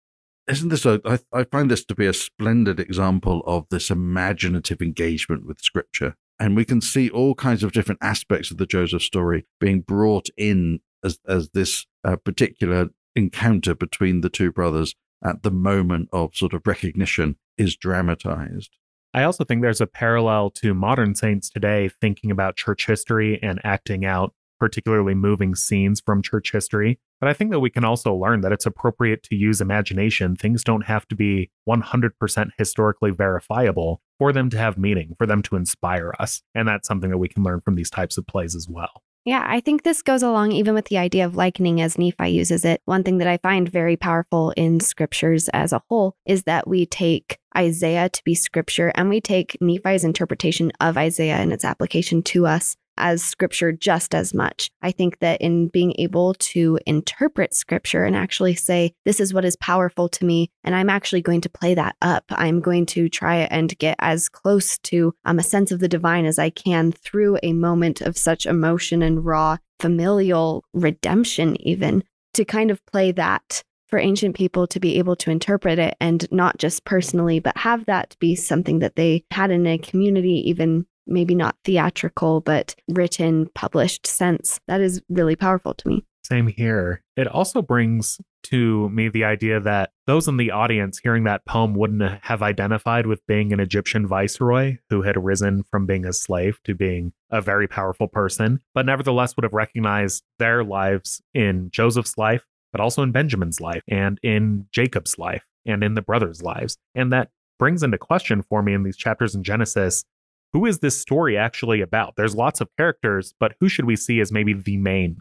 Isn't 0.46 0.68
this 0.68 0.86
a, 0.86 1.00
I, 1.04 1.18
I 1.32 1.44
find 1.44 1.70
this 1.70 1.84
to 1.86 1.94
be 1.94 2.06
a 2.06 2.12
splendid 2.12 2.80
example 2.80 3.42
of 3.46 3.66
this 3.70 3.90
imaginative 3.90 4.80
engagement 4.80 5.46
with 5.46 5.60
scripture. 5.60 6.16
And 6.40 6.56
we 6.56 6.64
can 6.64 6.80
see 6.80 7.10
all 7.10 7.34
kinds 7.34 7.62
of 7.62 7.72
different 7.72 8.02
aspects 8.02 8.50
of 8.50 8.58
the 8.58 8.66
Joseph 8.66 9.02
story 9.02 9.46
being 9.60 9.80
brought 9.80 10.28
in 10.36 10.80
as, 11.04 11.18
as 11.26 11.50
this 11.50 11.86
uh, 12.04 12.16
particular 12.16 12.88
encounter 13.16 13.74
between 13.74 14.20
the 14.20 14.28
two 14.28 14.52
brothers 14.52 14.94
at 15.24 15.42
the 15.42 15.50
moment 15.50 16.08
of 16.12 16.36
sort 16.36 16.52
of 16.52 16.66
recognition 16.66 17.36
is 17.56 17.76
dramatized. 17.76 18.76
I 19.12 19.24
also 19.24 19.44
think 19.44 19.62
there's 19.62 19.80
a 19.80 19.86
parallel 19.86 20.50
to 20.50 20.74
modern 20.74 21.14
saints 21.14 21.50
today 21.50 21.88
thinking 22.00 22.30
about 22.30 22.56
church 22.56 22.86
history 22.86 23.42
and 23.42 23.60
acting 23.64 24.04
out 24.04 24.32
particularly 24.58 25.14
moving 25.14 25.54
scenes 25.54 26.00
from 26.00 26.22
church 26.22 26.52
history. 26.52 26.98
But 27.20 27.28
I 27.28 27.32
think 27.32 27.50
that 27.50 27.60
we 27.60 27.70
can 27.70 27.84
also 27.84 28.14
learn 28.14 28.42
that 28.42 28.52
it's 28.52 28.66
appropriate 28.66 29.22
to 29.24 29.36
use 29.36 29.60
imagination. 29.60 30.36
Things 30.36 30.62
don't 30.62 30.86
have 30.86 31.06
to 31.08 31.16
be 31.16 31.50
100% 31.68 32.50
historically 32.56 33.10
verifiable 33.10 34.00
for 34.18 34.32
them 34.32 34.50
to 34.50 34.58
have 34.58 34.78
meaning, 34.78 35.14
for 35.18 35.26
them 35.26 35.42
to 35.42 35.56
inspire 35.56 36.14
us. 36.18 36.42
And 36.54 36.68
that's 36.68 36.88
something 36.88 37.10
that 37.10 37.18
we 37.18 37.28
can 37.28 37.42
learn 37.42 37.60
from 37.60 37.74
these 37.74 37.90
types 37.90 38.18
of 38.18 38.26
plays 38.26 38.54
as 38.54 38.68
well. 38.68 39.02
Yeah, 39.24 39.44
I 39.46 39.60
think 39.60 39.82
this 39.82 40.00
goes 40.00 40.22
along 40.22 40.52
even 40.52 40.74
with 40.74 40.86
the 40.86 40.96
idea 40.96 41.26
of 41.26 41.36
likening 41.36 41.82
as 41.82 41.98
Nephi 41.98 42.28
uses 42.28 42.64
it. 42.64 42.80
One 42.86 43.04
thing 43.04 43.18
that 43.18 43.28
I 43.28 43.36
find 43.36 43.68
very 43.68 43.94
powerful 43.94 44.52
in 44.56 44.80
scriptures 44.80 45.48
as 45.50 45.72
a 45.72 45.82
whole 45.88 46.14
is 46.24 46.44
that 46.44 46.66
we 46.66 46.86
take 46.86 47.38
Isaiah 47.54 48.08
to 48.08 48.24
be 48.24 48.34
scripture 48.34 48.90
and 48.94 49.10
we 49.10 49.20
take 49.20 49.58
Nephi's 49.60 50.04
interpretation 50.04 50.72
of 50.80 50.96
Isaiah 50.96 51.36
and 51.36 51.52
its 51.52 51.64
application 51.64 52.22
to 52.22 52.46
us 52.46 52.76
as 52.98 53.22
scripture 53.22 53.72
just 53.72 54.14
as 54.14 54.34
much. 54.34 54.70
I 54.82 54.90
think 54.90 55.18
that 55.20 55.40
in 55.40 55.68
being 55.68 55.94
able 55.98 56.34
to 56.34 56.78
interpret 56.86 57.54
scripture 57.54 58.04
and 58.04 58.16
actually 58.16 58.54
say, 58.54 58.92
this 59.04 59.20
is 59.20 59.32
what 59.32 59.44
is 59.44 59.56
powerful 59.56 60.08
to 60.10 60.24
me, 60.24 60.50
and 60.64 60.74
I'm 60.74 60.90
actually 60.90 61.22
going 61.22 61.40
to 61.42 61.48
play 61.48 61.74
that 61.74 61.96
up, 62.02 62.24
I'm 62.30 62.60
going 62.60 62.86
to 62.86 63.08
try 63.08 63.36
and 63.36 63.76
get 63.78 63.96
as 63.98 64.28
close 64.28 64.78
to 64.78 65.14
um, 65.24 65.38
a 65.38 65.42
sense 65.42 65.72
of 65.72 65.80
the 65.80 65.88
divine 65.88 66.26
as 66.26 66.38
I 66.38 66.50
can 66.50 66.92
through 66.92 67.38
a 67.42 67.52
moment 67.52 68.00
of 68.00 68.16
such 68.16 68.46
emotion 68.46 69.02
and 69.02 69.24
raw 69.24 69.56
familial 69.80 70.64
redemption, 70.72 71.60
even 71.66 72.02
to 72.34 72.44
kind 72.44 72.70
of 72.70 72.84
play 72.86 73.12
that 73.12 73.62
for 73.88 73.98
ancient 73.98 74.36
people 74.36 74.66
to 74.66 74.80
be 74.80 74.98
able 74.98 75.16
to 75.16 75.30
interpret 75.30 75.78
it 75.78 75.96
and 76.00 76.30
not 76.30 76.58
just 76.58 76.84
personally, 76.84 77.40
but 77.40 77.56
have 77.56 77.86
that 77.86 78.16
be 78.20 78.34
something 78.34 78.80
that 78.80 78.96
they 78.96 79.24
had 79.30 79.50
in 79.50 79.66
a 79.66 79.78
community, 79.78 80.48
even 80.48 80.86
maybe 81.08 81.34
not 81.34 81.56
theatrical, 81.64 82.40
but 82.40 82.74
written, 82.88 83.48
published 83.54 84.06
sense. 84.06 84.60
That 84.68 84.80
is 84.80 85.02
really 85.08 85.36
powerful 85.36 85.74
to 85.74 85.88
me. 85.88 86.04
Same 86.24 86.48
here. 86.48 87.02
It 87.16 87.26
also 87.26 87.62
brings 87.62 88.20
to 88.44 88.88
me 88.90 89.08
the 89.08 89.24
idea 89.24 89.60
that 89.60 89.90
those 90.06 90.28
in 90.28 90.36
the 90.36 90.50
audience 90.50 90.98
hearing 90.98 91.24
that 91.24 91.46
poem 91.46 91.74
wouldn't 91.74 92.22
have 92.22 92.42
identified 92.42 93.06
with 93.06 93.26
being 93.26 93.52
an 93.52 93.60
Egyptian 93.60 94.06
viceroy 94.06 94.76
who 94.90 95.02
had 95.02 95.22
risen 95.22 95.64
from 95.70 95.86
being 95.86 96.04
a 96.04 96.12
slave 96.12 96.58
to 96.64 96.74
being 96.74 97.12
a 97.30 97.40
very 97.40 97.66
powerful 97.66 98.08
person, 98.08 98.60
but 98.74 98.84
nevertheless 98.84 99.36
would 99.36 99.44
have 99.44 99.54
recognized 99.54 100.22
their 100.38 100.62
lives 100.62 101.22
in 101.32 101.70
Joseph's 101.70 102.18
life, 102.18 102.44
but 102.72 102.80
also 102.80 103.02
in 103.02 103.12
Benjamin's 103.12 103.60
life 103.60 103.82
and 103.88 104.18
in 104.22 104.66
Jacob's 104.70 105.18
life 105.18 105.46
and 105.64 105.82
in 105.82 105.94
the 105.94 106.02
brothers' 106.02 106.42
lives. 106.42 106.76
And 106.94 107.10
that 107.12 107.30
brings 107.58 107.82
into 107.82 107.98
question 107.98 108.42
for 108.42 108.62
me 108.62 108.74
in 108.74 108.82
these 108.82 108.96
chapters 108.96 109.34
in 109.34 109.42
Genesis 109.42 110.04
who 110.52 110.66
is 110.66 110.78
this 110.78 111.00
story 111.00 111.36
actually 111.36 111.80
about? 111.80 112.14
There's 112.16 112.34
lots 112.34 112.60
of 112.60 112.68
characters, 112.76 113.34
but 113.38 113.54
who 113.60 113.68
should 113.68 113.84
we 113.84 113.96
see 113.96 114.20
as 114.20 114.32
maybe 114.32 114.52
the 114.52 114.76
main 114.76 115.18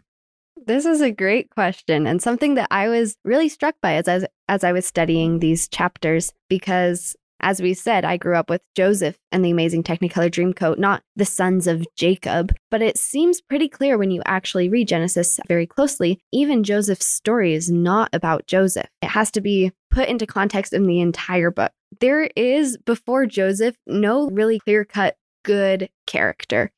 this 0.66 0.84
is 0.84 1.00
a 1.00 1.10
great 1.10 1.48
question 1.48 2.06
and 2.06 2.20
something 2.20 2.54
that 2.54 2.68
I 2.70 2.88
was 2.88 3.16
really 3.24 3.48
struck 3.48 3.76
by 3.80 3.94
as, 3.94 4.06
as 4.06 4.26
as 4.48 4.64
I 4.64 4.72
was 4.72 4.84
studying 4.84 5.38
these 5.38 5.66
chapters 5.66 6.32
because 6.50 7.16
as 7.40 7.62
we 7.62 7.72
said, 7.72 8.04
I 8.04 8.16
grew 8.16 8.36
up 8.36 8.50
with 8.50 8.62
Joseph 8.74 9.16
and 9.30 9.44
the 9.44 9.50
amazing 9.50 9.84
Technicolor 9.84 10.30
Dreamcoat, 10.30 10.78
not 10.78 11.02
the 11.14 11.24
sons 11.24 11.68
of 11.68 11.86
Jacob. 11.94 12.52
But 12.70 12.82
it 12.82 12.98
seems 12.98 13.40
pretty 13.40 13.68
clear 13.68 13.96
when 13.96 14.10
you 14.10 14.22
actually 14.26 14.68
read 14.68 14.88
Genesis 14.88 15.38
very 15.46 15.66
closely, 15.66 16.18
even 16.32 16.64
Joseph's 16.64 17.06
story 17.06 17.54
is 17.54 17.70
not 17.70 18.10
about 18.12 18.48
Joseph. 18.48 18.88
It 19.02 19.10
has 19.10 19.30
to 19.32 19.40
be 19.40 19.70
put 19.90 20.08
into 20.08 20.26
context 20.26 20.72
in 20.72 20.86
the 20.86 21.00
entire 21.00 21.50
book. 21.50 21.70
There 22.00 22.28
is, 22.36 22.76
before 22.84 23.26
Joseph, 23.26 23.76
no 23.86 24.28
really 24.30 24.58
clear 24.60 24.84
cut 24.84 25.16
good 25.44 25.88
character. 26.06 26.70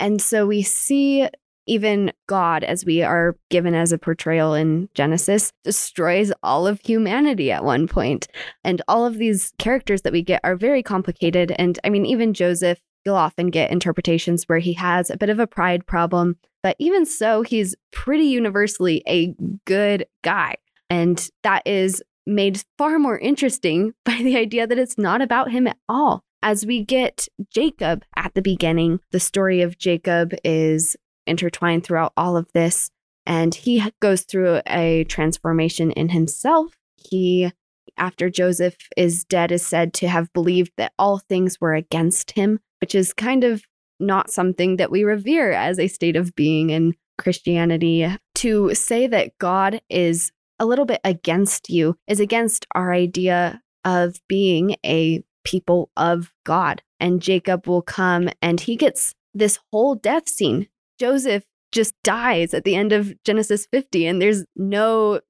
And 0.00 0.20
so 0.20 0.46
we 0.46 0.62
see 0.62 1.28
even 1.68 2.12
God, 2.26 2.64
as 2.64 2.84
we 2.84 3.02
are 3.02 3.36
given 3.50 3.74
as 3.74 3.92
a 3.92 3.98
portrayal 3.98 4.54
in 4.54 4.88
Genesis, 4.94 5.52
destroys 5.64 6.32
all 6.42 6.66
of 6.66 6.80
humanity 6.80 7.52
at 7.52 7.64
one 7.64 7.86
point. 7.86 8.26
And 8.64 8.80
all 8.88 9.06
of 9.06 9.18
these 9.18 9.52
characters 9.58 10.02
that 10.02 10.12
we 10.12 10.22
get 10.22 10.40
are 10.44 10.56
very 10.56 10.82
complicated. 10.82 11.52
And 11.58 11.78
I 11.84 11.90
mean, 11.90 12.06
even 12.06 12.32
Joseph, 12.32 12.80
you'll 13.04 13.16
often 13.16 13.50
get 13.50 13.70
interpretations 13.70 14.44
where 14.44 14.58
he 14.58 14.72
has 14.74 15.10
a 15.10 15.18
bit 15.18 15.30
of 15.30 15.38
a 15.38 15.46
pride 15.46 15.86
problem. 15.86 16.36
But 16.62 16.76
even 16.78 17.06
so, 17.06 17.42
he's 17.42 17.76
pretty 17.92 18.24
universally 18.24 19.02
a 19.06 19.34
good 19.66 20.06
guy. 20.22 20.56
And 20.90 21.28
that 21.42 21.62
is 21.66 22.02
made 22.28 22.62
far 22.76 22.98
more 22.98 23.18
interesting 23.18 23.94
by 24.04 24.20
the 24.22 24.36
idea 24.36 24.66
that 24.66 24.78
it's 24.78 24.98
not 24.98 25.20
about 25.20 25.50
him 25.50 25.66
at 25.66 25.78
all. 25.88 26.22
As 26.40 26.64
we 26.64 26.84
get 26.84 27.26
Jacob 27.52 28.04
at 28.14 28.34
the 28.34 28.42
beginning, 28.42 29.00
the 29.10 29.18
story 29.18 29.62
of 29.62 29.78
Jacob 29.78 30.34
is 30.44 30.96
intertwined 31.26 31.84
throughout 31.84 32.12
all 32.16 32.36
of 32.36 32.46
this. 32.52 32.90
And 33.26 33.54
he 33.54 33.82
goes 34.00 34.22
through 34.22 34.62
a 34.66 35.04
transformation 35.04 35.90
in 35.90 36.10
himself. 36.10 36.72
He, 36.96 37.52
after 37.96 38.30
Joseph 38.30 38.76
is 38.96 39.24
dead, 39.24 39.50
is 39.50 39.66
said 39.66 39.92
to 39.94 40.08
have 40.08 40.32
believed 40.32 40.72
that 40.76 40.92
all 40.98 41.18
things 41.18 41.60
were 41.60 41.74
against 41.74 42.30
him, 42.30 42.60
which 42.80 42.94
is 42.94 43.12
kind 43.12 43.44
of 43.44 43.62
not 44.00 44.30
something 44.30 44.76
that 44.76 44.90
we 44.90 45.04
revere 45.04 45.52
as 45.52 45.78
a 45.78 45.88
state 45.88 46.16
of 46.16 46.34
being 46.34 46.70
in 46.70 46.94
Christianity. 47.18 48.06
To 48.36 48.74
say 48.74 49.08
that 49.08 49.36
God 49.38 49.80
is 49.90 50.30
a 50.58 50.66
little 50.66 50.84
bit 50.84 51.00
against 51.04 51.70
you 51.70 51.96
is 52.06 52.20
against 52.20 52.66
our 52.74 52.92
idea 52.92 53.62
of 53.84 54.20
being 54.28 54.76
a 54.84 55.22
people 55.44 55.90
of 55.96 56.32
God. 56.44 56.82
And 57.00 57.22
Jacob 57.22 57.66
will 57.66 57.82
come 57.82 58.28
and 58.42 58.60
he 58.60 58.76
gets 58.76 59.14
this 59.34 59.58
whole 59.70 59.94
death 59.94 60.28
scene 60.28 60.68
Joseph 60.98 61.44
just 61.70 61.94
dies 62.02 62.54
at 62.54 62.64
the 62.64 62.74
end 62.74 62.92
of 62.92 63.12
Genesis 63.24 63.66
50 63.70 64.06
and 64.06 64.20
there's 64.20 64.44
no 64.56 65.20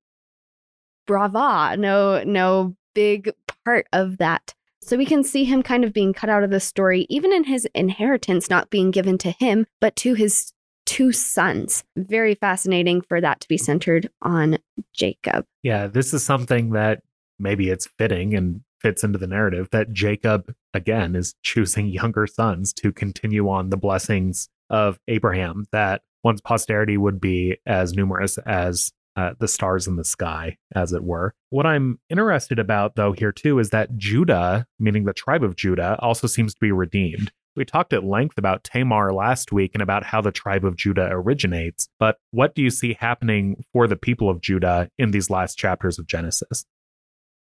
brava, 1.06 1.76
no 1.76 2.22
no 2.24 2.76
big 2.94 3.32
part 3.64 3.86
of 3.92 4.18
that. 4.18 4.54
So 4.80 4.96
we 4.96 5.04
can 5.04 5.22
see 5.22 5.44
him 5.44 5.62
kind 5.62 5.84
of 5.84 5.92
being 5.92 6.14
cut 6.14 6.30
out 6.30 6.42
of 6.42 6.50
the 6.50 6.60
story 6.60 7.06
even 7.10 7.32
in 7.32 7.44
his 7.44 7.66
inheritance 7.74 8.48
not 8.48 8.70
being 8.70 8.90
given 8.90 9.18
to 9.18 9.30
him 9.32 9.66
but 9.80 9.94
to 9.96 10.14
his 10.14 10.52
two 10.88 11.12
sons. 11.12 11.85
Very 11.96 12.35
fascinating 12.35 13.03
for 13.03 13.20
that 13.20 13.40
to 13.40 13.48
be 13.48 13.59
centered 13.59 14.09
on 14.22 14.57
Jacob. 14.94 15.44
Yeah, 15.62 15.87
this 15.87 16.14
is 16.14 16.24
something 16.24 16.70
that 16.70 17.03
maybe 17.38 17.68
it's 17.68 17.87
fitting 17.98 18.35
and 18.35 18.62
fits 18.81 19.05
into 19.05 19.18
the 19.18 19.27
narrative 19.27 19.68
that 19.70 19.92
Jacob 19.92 20.55
again 20.72 21.14
is 21.14 21.35
choosing 21.42 21.88
younger 21.88 22.27
sons 22.27 22.72
to 22.72 22.90
continue 22.90 23.51
on 23.51 23.68
the 23.68 23.77
blessings 23.77 24.48
of 24.70 24.98
Abraham 25.09 25.66
that 25.72 26.01
one's 26.24 26.40
posterity 26.40 26.96
would 26.96 27.20
be 27.20 27.59
as 27.66 27.92
numerous 27.92 28.38
as 28.38 28.90
uh, 29.14 29.35
the 29.40 29.48
stars 29.48 29.87
in 29.87 29.96
the 29.96 30.05
sky, 30.05 30.57
as 30.74 30.94
it 30.94 31.05
were. 31.05 31.35
What 31.51 31.66
I'm 31.66 31.98
interested 32.09 32.59
about, 32.59 32.94
though, 32.94 33.12
here 33.12 33.33
too, 33.33 33.59
is 33.59 33.70
that 33.70 33.96
Judah, 33.98 34.66
meaning 34.79 35.05
the 35.05 35.12
tribe 35.12 35.42
of 35.42 35.57
Judah, 35.57 35.98
also 36.01 36.27
seems 36.27 36.55
to 36.55 36.61
be 36.61 36.72
redeemed. 36.72 37.31
We 37.56 37.64
talked 37.64 37.92
at 37.92 38.04
length 38.04 38.38
about 38.38 38.64
Tamar 38.64 39.12
last 39.12 39.50
week 39.52 39.72
and 39.74 39.82
about 39.82 40.04
how 40.04 40.20
the 40.20 40.30
tribe 40.30 40.64
of 40.64 40.76
Judah 40.76 41.08
originates, 41.11 41.88
but 41.98 42.16
what 42.30 42.54
do 42.54 42.62
you 42.62 42.70
see 42.70 42.96
happening 42.98 43.64
for 43.72 43.87
the 43.87 43.96
people 43.96 44.30
of 44.30 44.40
Judah 44.40 44.88
in 44.98 45.11
these 45.11 45.28
last 45.28 45.58
chapters 45.58 45.98
of 45.98 46.06
Genesis? 46.06 46.64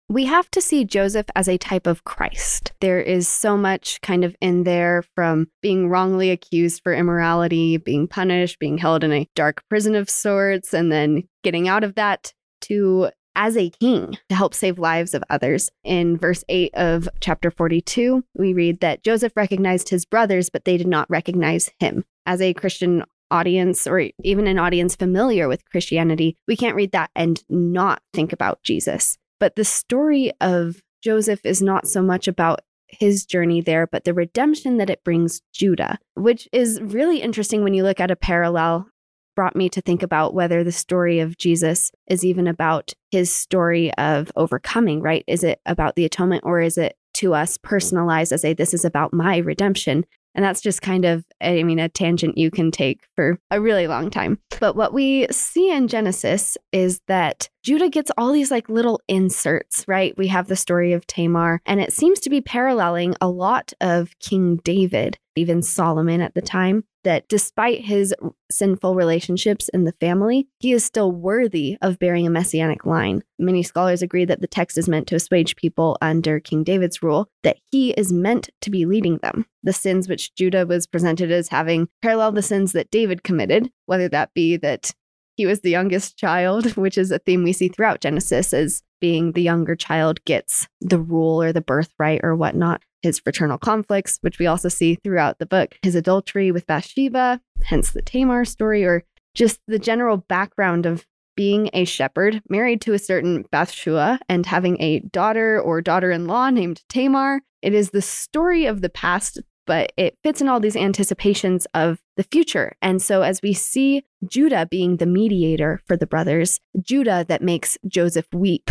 we 0.09 0.27
have 0.27 0.51
to 0.51 0.61
see 0.61 0.85
Joseph 0.85 1.27
as 1.35 1.49
a 1.49 1.59
type 1.59 1.87
of 1.87 2.05
Christ. 2.05 2.73
There 2.81 3.01
is 3.01 3.27
so 3.27 3.57
much 3.57 4.01
kind 4.03 4.25
of 4.25 4.37
in 4.41 4.65
there 4.65 5.03
from 5.15 5.49
being 5.63 5.89
wrongly 5.89 6.31
accused 6.31 6.83
for 6.83 6.93
immorality, 6.93 7.79
being 7.79 8.07
punished, 8.07 8.59
being 8.59 8.77
held 8.77 9.03
in 9.03 9.13
a 9.13 9.29
dark 9.35 9.63
prison 9.69 9.95
of 9.95 10.11
sorts, 10.11 10.75
and 10.75 10.93
then 10.93 11.23
getting 11.43 11.69
out 11.69 11.85
of 11.85 11.95
that 11.95 12.35
to 12.63 13.11
as 13.37 13.57
a 13.57 13.71
king 13.71 14.17
to 14.29 14.35
help 14.35 14.55
save 14.55 14.79
lives 14.79 15.15
of 15.15 15.25
others. 15.31 15.71
In 15.83 16.17
verse 16.17 16.45
8 16.49 16.75
of 16.75 17.09
chapter 17.21 17.51
42, 17.51 18.25
we 18.35 18.53
read 18.53 18.81
that 18.81 19.03
Joseph 19.03 19.37
recognized 19.37 19.89
his 19.89 20.05
brothers, 20.05 20.51
but 20.51 20.65
they 20.65 20.77
did 20.77 20.87
not 20.87 21.11
recognize 21.11 21.71
him. 21.79 22.05
As 22.27 22.41
a 22.41 22.55
Christian 22.55 23.05
audience 23.31 23.87
or 23.87 24.11
even 24.23 24.47
an 24.47 24.59
audience 24.59 24.97
familiar 24.97 25.49
with 25.49 25.65
Christianity, 25.71 26.37
we 26.47 26.57
can't 26.57 26.77
read 26.77 26.93
that 26.93 27.11
and 27.15 27.43
not 27.49 28.01
think 28.13 28.33
about 28.33 28.63
Jesus. 28.63 29.19
But 29.41 29.57
the 29.57 29.65
story 29.65 30.33
of 30.41 30.83
Joseph 31.03 31.41
is 31.45 31.61
not 31.61 31.87
so 31.87 32.01
much 32.01 32.29
about 32.29 32.61
his 32.89 33.27
journey 33.27 33.61
there, 33.61 33.87
but 33.87 34.05
the 34.05 34.15
redemption 34.15 34.77
that 34.79 34.91
it 34.91 35.05
brings 35.05 35.43
Judah, 35.53 35.99
which 36.15 36.49
is 36.53 36.81
really 36.81 37.21
interesting 37.21 37.63
when 37.63 37.75
you 37.75 37.83
look 37.83 38.01
at 38.01 38.11
a 38.11 38.17
parallel. 38.17 38.89
Brought 39.37 39.57
me 39.57 39.69
to 39.71 39.81
think 39.81 40.03
about 40.03 40.35
whether 40.35 40.63
the 40.63 40.73
story 40.73 41.21
of 41.21 41.37
Jesus 41.37 41.91
is 42.07 42.25
even 42.25 42.47
about 42.47 42.93
his 43.11 43.35
story 43.35 43.93
of 43.95 44.31
overcoming, 44.37 45.01
right? 45.01 45.25
Is 45.27 45.43
it 45.43 45.61
about 45.67 45.97
the 45.97 46.05
atonement 46.05 46.45
or 46.45 46.61
is 46.61 46.79
it 46.79 46.97
to 47.15 47.35
us 47.35 47.59
personalized 47.59 48.33
as 48.33 48.45
a 48.45 48.55
this 48.55 48.75
is 48.75 48.85
about 48.85 49.13
my 49.13 49.39
redemption? 49.39 50.05
And 50.35 50.45
that's 50.45 50.61
just 50.61 50.83
kind 50.83 51.05
of, 51.05 51.25
I 51.41 51.63
mean, 51.63 51.79
a 51.79 51.89
tangent 51.89 52.37
you 52.37 52.51
can 52.51 52.71
take 52.71 53.07
for 53.15 53.39
a 53.51 53.61
really 53.61 53.87
long 53.87 54.11
time. 54.11 54.39
But 54.59 54.75
what 54.75 54.93
we 54.93 55.29
see 55.31 55.71
in 55.71 55.87
Genesis 55.87 56.59
is 56.73 57.01
that 57.07 57.49
Judah 57.63 57.89
gets 57.89 58.11
all 58.19 58.33
these 58.33 58.51
like 58.51 58.69
little 58.69 59.01
inserts, 59.07 59.85
right? 59.87 60.17
We 60.19 60.27
have 60.29 60.49
the 60.49 60.57
story 60.57 60.93
of 60.93 61.07
Tamar, 61.07 61.61
and 61.67 61.81
it 61.81 61.93
seems 61.93 62.19
to 62.21 62.31
be 62.31 62.41
paralleling 62.41 63.15
a 63.21 63.29
lot 63.29 63.73
of 63.81 64.11
King 64.19 64.57
David, 64.65 65.19
even 65.37 65.63
Solomon 65.63 66.21
at 66.21 66.35
the 66.35 66.43
time 66.43 66.85
that 67.05 67.29
despite 67.29 67.85
his 67.85 68.15
sinful 68.51 68.95
relationships 68.95 69.69
in 69.71 69.85
the 69.85 69.95
family, 70.01 70.49
he 70.59 70.73
is 70.73 70.85
still 70.85 71.13
worthy 71.13 71.77
of 71.83 71.99
bearing 71.99 72.27
a 72.27 72.31
messianic 72.31 72.87
line. 72.87 73.23
Many 73.39 73.63
scholars 73.63 74.03
agree 74.03 74.25
that 74.25 74.41
the 74.41 74.47
text 74.47 74.79
is 74.79 74.89
meant 74.89 75.07
to 75.09 75.17
assuage 75.17 75.57
people 75.57 75.99
under 76.01 76.41
King 76.41 76.65
David's 76.65 77.03
rule, 77.03 77.29
that 77.43 77.59
he 77.71 77.91
is 77.93 78.13
meant 78.13 78.51
to 78.63 78.71
be 78.71 78.87
leading 78.87 79.19
them. 79.19 79.47
The 79.63 79.73
sins 79.73 80.09
which 80.09 80.35
Judah 80.35 80.67
was 80.67 80.87
presented 80.87 81.31
as 81.31 81.49
having 81.49 81.89
parallel 82.03 82.33
the 82.33 82.43
sins 82.43 82.73
that 82.73 82.91
David 82.91 83.23
committed, 83.23 83.71
whether 83.87 84.09
that 84.09 84.33
be 84.35 84.57
that 84.59 84.93
he 85.37 85.47
was 85.47 85.61
the 85.61 85.71
youngest 85.71 86.17
child, 86.17 86.67
which 86.77 86.97
is 86.97 87.11
a 87.11 87.19
theme 87.19 87.45
we 87.45 87.53
see 87.53 87.69
throughout 87.69 88.01
Genesis 88.01 88.53
as 88.53 88.83
being 89.01 89.33
the 89.33 89.43
younger 89.43 89.77
child 89.77 90.25
gets 90.25 90.67
the 90.81 90.99
rule 90.99 91.43
or 91.43 91.53
the 91.53 91.61
birthright 91.61 92.21
or 92.23 92.35
whatnot 92.35 92.81
his 93.05 93.21
fraternal 93.21 93.59
conflicts, 93.59 94.19
which 94.23 94.41
we 94.41 94.47
also 94.47 94.69
see 94.69 94.97
throughout 94.97 95.39
the 95.39 95.47
book, 95.47 95.79
his 95.83 95.95
adultery 95.95 96.51
with 96.51 96.67
Bathsheba, 96.67 97.41
hence 97.63 97.93
the 97.93 98.03
Tamar 98.03 98.45
story, 98.45 98.85
or 98.85 99.05
just 99.35 99.61
the 99.69 99.79
general 99.79 100.17
background 100.17 100.87
of 100.87 101.07
being 101.37 101.69
a 101.73 101.85
shepherd 101.85 102.43
married 102.49 102.81
to 102.81 102.93
a 102.93 102.99
certain 102.99 103.45
Bathshua 103.53 104.19
and 104.29 104.47
having 104.47 104.81
a 104.81 105.01
daughter 105.01 105.61
or 105.61 105.81
daughter 105.81 106.11
in 106.11 106.27
law 106.27 106.51
named 106.51 106.83
Tamar. 106.89 107.41
It 107.63 107.75
is 107.75 107.91
the 107.91 108.03
story 108.03 108.67
of 108.67 108.81
the 108.81 108.91
past 108.91 109.41
but 109.67 109.93
it 109.97 110.19
fits 110.23 110.41
in 110.41 110.49
all 110.49 110.61
these 110.61 110.77
anticipations 110.77 111.67
of 111.73 111.99
the 112.17 112.23
future. 112.25 112.77
And 112.83 113.01
so, 113.01 113.23
as 113.23 113.41
we 113.43 113.55
see 113.55 114.05
Judah 114.27 114.67
being 114.67 114.99
the 114.99 115.07
mediator 115.07 115.81
for 115.87 115.97
the 115.97 116.07
brothers, 116.07 116.61
Judah 116.81 117.25
that 117.29 117.41
makes 117.41 117.79
Joseph 117.87 118.27
weep, 118.33 118.71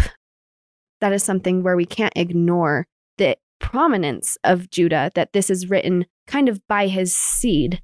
that 1.02 1.13
is 1.13 1.24
something 1.24 1.63
where 1.63 1.76
we 1.76 1.86
can't 1.86 2.13
ignore 2.15 2.88
the 3.17 3.38
prominence 3.63 4.38
of 4.43 4.69
Judah, 4.69 5.10
that 5.15 5.34
this 5.34 5.49
is 5.49 5.69
written 5.69 6.06
kind 6.28 6.47
of 6.47 6.62
by 6.67 6.88
his 6.88 7.15
seed 7.15 7.82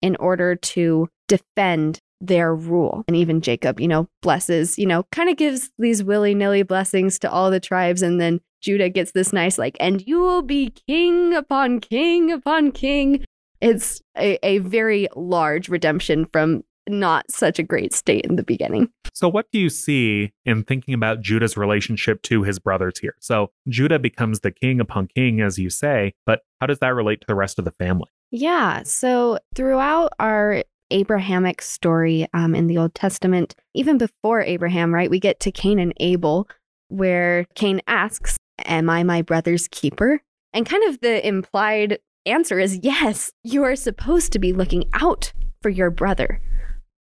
in 0.00 0.16
order 0.16 0.56
to 0.56 1.08
defend 1.28 2.00
their 2.20 2.54
rule. 2.54 3.04
And 3.06 3.16
even 3.16 3.40
Jacob, 3.40 3.78
you 3.80 3.88
know, 3.88 4.08
blesses, 4.22 4.78
you 4.78 4.86
know, 4.86 5.04
kind 5.12 5.28
of 5.28 5.36
gives 5.36 5.70
these 5.78 6.02
willy 6.02 6.34
nilly 6.34 6.62
blessings 6.62 7.18
to 7.18 7.30
all 7.30 7.50
the 7.50 7.60
tribes. 7.60 8.00
And 8.00 8.20
then 8.20 8.40
Judah 8.62 8.88
gets 8.88 9.12
this 9.12 9.32
nice, 9.32 9.58
like, 9.58 9.76
and 9.78 10.02
you 10.06 10.20
will 10.20 10.42
be 10.42 10.72
king 10.88 11.34
upon 11.34 11.80
king 11.80 12.32
upon 12.32 12.72
king. 12.72 13.24
It's 13.60 14.00
a, 14.16 14.38
a 14.44 14.58
very 14.58 15.08
large 15.14 15.68
redemption 15.68 16.26
from 16.32 16.62
not 16.88 17.30
such 17.30 17.58
a 17.58 17.62
great 17.62 17.92
state 17.92 18.24
in 18.24 18.36
the 18.36 18.42
beginning. 18.42 18.88
So, 19.14 19.28
what 19.28 19.46
do 19.52 19.58
you 19.58 19.68
see 19.68 20.32
in 20.44 20.64
thinking 20.64 20.94
about 20.94 21.20
Judah's 21.20 21.56
relationship 21.56 22.22
to 22.22 22.42
his 22.44 22.58
brothers 22.58 22.98
here? 22.98 23.14
So, 23.20 23.50
Judah 23.68 23.98
becomes 23.98 24.40
the 24.40 24.50
king 24.50 24.80
upon 24.80 25.08
king, 25.08 25.40
as 25.40 25.58
you 25.58 25.70
say, 25.70 26.14
but 26.24 26.40
how 26.60 26.66
does 26.66 26.78
that 26.78 26.94
relate 26.94 27.20
to 27.20 27.26
the 27.26 27.34
rest 27.34 27.58
of 27.58 27.64
the 27.64 27.72
family? 27.72 28.08
Yeah. 28.30 28.82
So, 28.84 29.38
throughout 29.54 30.12
our 30.18 30.64
Abrahamic 30.90 31.60
story 31.62 32.26
um, 32.32 32.54
in 32.54 32.66
the 32.66 32.78
Old 32.78 32.94
Testament, 32.94 33.54
even 33.74 33.98
before 33.98 34.42
Abraham, 34.42 34.94
right, 34.94 35.10
we 35.10 35.20
get 35.20 35.40
to 35.40 35.52
Cain 35.52 35.78
and 35.78 35.92
Abel, 35.98 36.48
where 36.88 37.46
Cain 37.54 37.80
asks, 37.86 38.36
Am 38.64 38.88
I 38.88 39.02
my 39.02 39.22
brother's 39.22 39.68
keeper? 39.68 40.22
And 40.52 40.66
kind 40.66 40.84
of 40.84 41.00
the 41.00 41.26
implied 41.26 41.98
answer 42.26 42.58
is 42.58 42.78
yes, 42.82 43.32
you 43.42 43.64
are 43.64 43.76
supposed 43.76 44.32
to 44.32 44.38
be 44.38 44.52
looking 44.52 44.84
out 44.94 45.32
for 45.62 45.70
your 45.70 45.90
brother. 45.90 46.40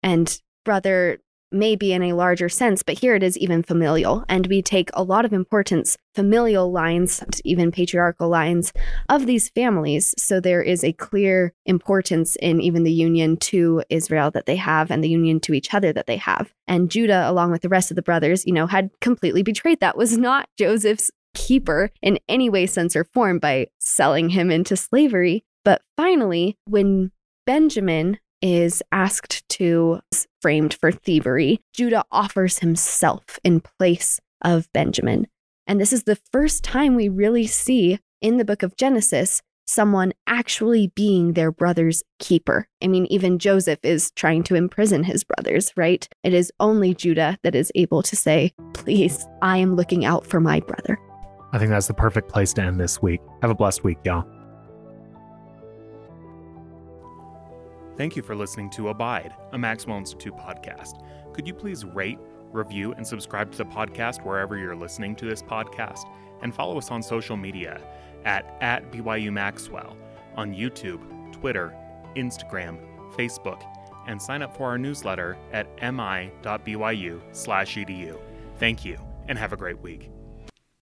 And 0.03 0.41
brother 0.65 1.19
maybe 1.51 1.93
in 1.93 2.03
a 2.03 2.13
larger 2.13 2.49
sense, 2.49 2.83
but 2.83 2.99
here 2.99 3.15
it 3.15 3.23
is 3.23 3.39
even 3.39 3.63
familial. 3.63 4.25
And 4.29 4.47
we 4.47 4.63
take 4.63 4.91
a 4.93 5.03
lot 5.03 5.25
of 5.25 5.33
importance, 5.33 5.97
familial 6.15 6.71
lines, 6.71 7.23
even 7.45 7.71
patriarchal 7.71 8.29
lines 8.29 8.73
of 9.09 9.27
these 9.27 9.49
families. 9.51 10.15
So 10.19 10.41
there 10.41 10.63
is 10.63 10.85
a 10.85 10.93
clear 10.93 11.53
importance 11.65 12.37
in 12.37 12.61
even 12.61 12.85
the 12.85 12.93
union 12.93 13.37
to 13.39 13.83
Israel 13.89 14.31
that 14.33 14.47
they 14.47 14.57
have 14.57 14.91
and 14.91 15.03
the 15.03 15.09
union 15.09 15.41
to 15.41 15.55
each 15.55 15.73
other 15.73 15.93
that 15.93 16.07
they 16.07 16.17
have. 16.17 16.53
And 16.67 16.91
Judah, 16.91 17.29
along 17.29 17.51
with 17.51 17.63
the 17.63 17.69
rest 17.69 17.91
of 17.91 17.97
the 17.97 18.03
brothers, 18.03 18.45
you 18.47 18.53
know, 18.53 18.67
had 18.67 18.91
completely 19.01 19.43
betrayed 19.43 19.81
that, 19.81 19.97
was 19.97 20.19
not 20.19 20.49
Joseph's 20.59 21.11
keeper 21.35 21.91
in 22.03 22.19
any 22.29 22.51
way, 22.51 22.67
sense, 22.67 22.97
or 22.97 23.05
form 23.05 23.39
by 23.39 23.69
selling 23.79 24.31
him 24.31 24.51
into 24.51 24.77
slavery. 24.77 25.45
But 25.65 25.83
finally, 25.97 26.57
when 26.65 27.13
Benjamin 27.47 28.19
is 28.42 28.83
asked 28.92 29.48
to 29.48 30.01
framed 30.40 30.74
for 30.74 30.92
thievery, 30.92 31.61
Judah 31.72 32.05
offers 32.11 32.61
himself 32.61 33.38
in 33.44 33.61
place 33.61 34.20
of 34.42 34.72
Benjamin. 34.72 35.27
And 35.66 35.81
this 35.81 35.92
is 35.92 36.05
the 36.05 36.18
first 36.33 36.64
time 36.64 36.94
we 36.94 37.09
really 37.09 37.46
see 37.46 37.98
in 38.20 38.37
the 38.37 38.44
book 38.44 38.62
of 38.62 38.77
Genesis 38.77 39.42
someone 39.66 40.14
actually 40.27 40.90
being 40.94 41.35
their 41.35 41.53
brother's 41.53 42.03
keeper. 42.18 42.66
I 42.83 42.87
mean, 42.87 43.07
even 43.07 43.38
Joseph 43.38 43.81
is 43.83 44.11
trying 44.12 44.42
to 44.44 44.55
imprison 44.55 45.05
his 45.05 45.24
brothers, 45.24 45.72
right? 45.77 46.09
It 46.24 46.33
is 46.33 46.51
only 46.59 46.94
Judah 46.94 47.38
that 47.42 47.55
is 47.55 47.70
able 47.74 48.03
to 48.03 48.16
say, 48.16 48.53
Please, 48.72 49.27
I 49.42 49.59
am 49.59 49.77
looking 49.77 50.07
out 50.07 50.27
for 50.27 50.40
my 50.40 50.61
brother. 50.61 50.98
I 51.53 51.59
think 51.59 51.70
that's 51.70 51.87
the 51.87 51.94
perfect 51.94 52.31
place 52.31 52.53
to 52.55 52.62
end 52.62 52.81
this 52.81 53.01
week. 53.03 53.20
Have 53.42 53.51
a 53.51 53.55
blessed 53.55 53.85
week, 53.85 53.98
y'all. 54.05 54.24
Thank 57.99 58.15
you 58.15 58.23
for 58.23 58.37
listening 58.37 58.71
to 58.71 58.89
Abide, 58.91 59.35
a 59.51 59.59
Maxwell 59.59 59.99
Institute 59.99 60.37
podcast. 60.37 61.03
Could 61.35 61.49
you 61.49 61.53
please 61.53 61.85
rate, 61.85 62.21
review, 62.53 62.93
and 62.93 63.05
subscribe 63.05 63.51
to 63.51 63.59
the 63.59 63.65
podcast 63.65 64.25
wherever 64.25 64.57
you're 64.57 64.77
listening 64.77 65.17
to 65.17 65.25
this 65.25 65.43
podcast? 65.43 66.05
And 66.41 66.55
follow 66.55 66.79
us 66.79 66.93
on 66.93 67.03
social 67.03 67.37
media 67.37 67.81
at, 68.25 68.57
at 68.61 68.93
BYU 68.93 69.33
Maxwell 69.33 69.97
on 70.37 70.55
YouTube, 70.55 71.01
Twitter, 71.33 71.75
Instagram, 72.15 72.79
Facebook, 73.17 73.65
and 74.07 74.23
sign 74.23 74.43
up 74.43 74.57
for 74.57 74.69
our 74.69 74.79
newsletter 74.79 75.37
at 75.53 75.67
mi.byu/edu. 75.83 77.21
Thank 78.59 78.85
you, 78.85 78.97
and 79.27 79.37
have 79.37 79.53
a 79.53 79.57
great 79.57 79.81
week. 79.81 80.09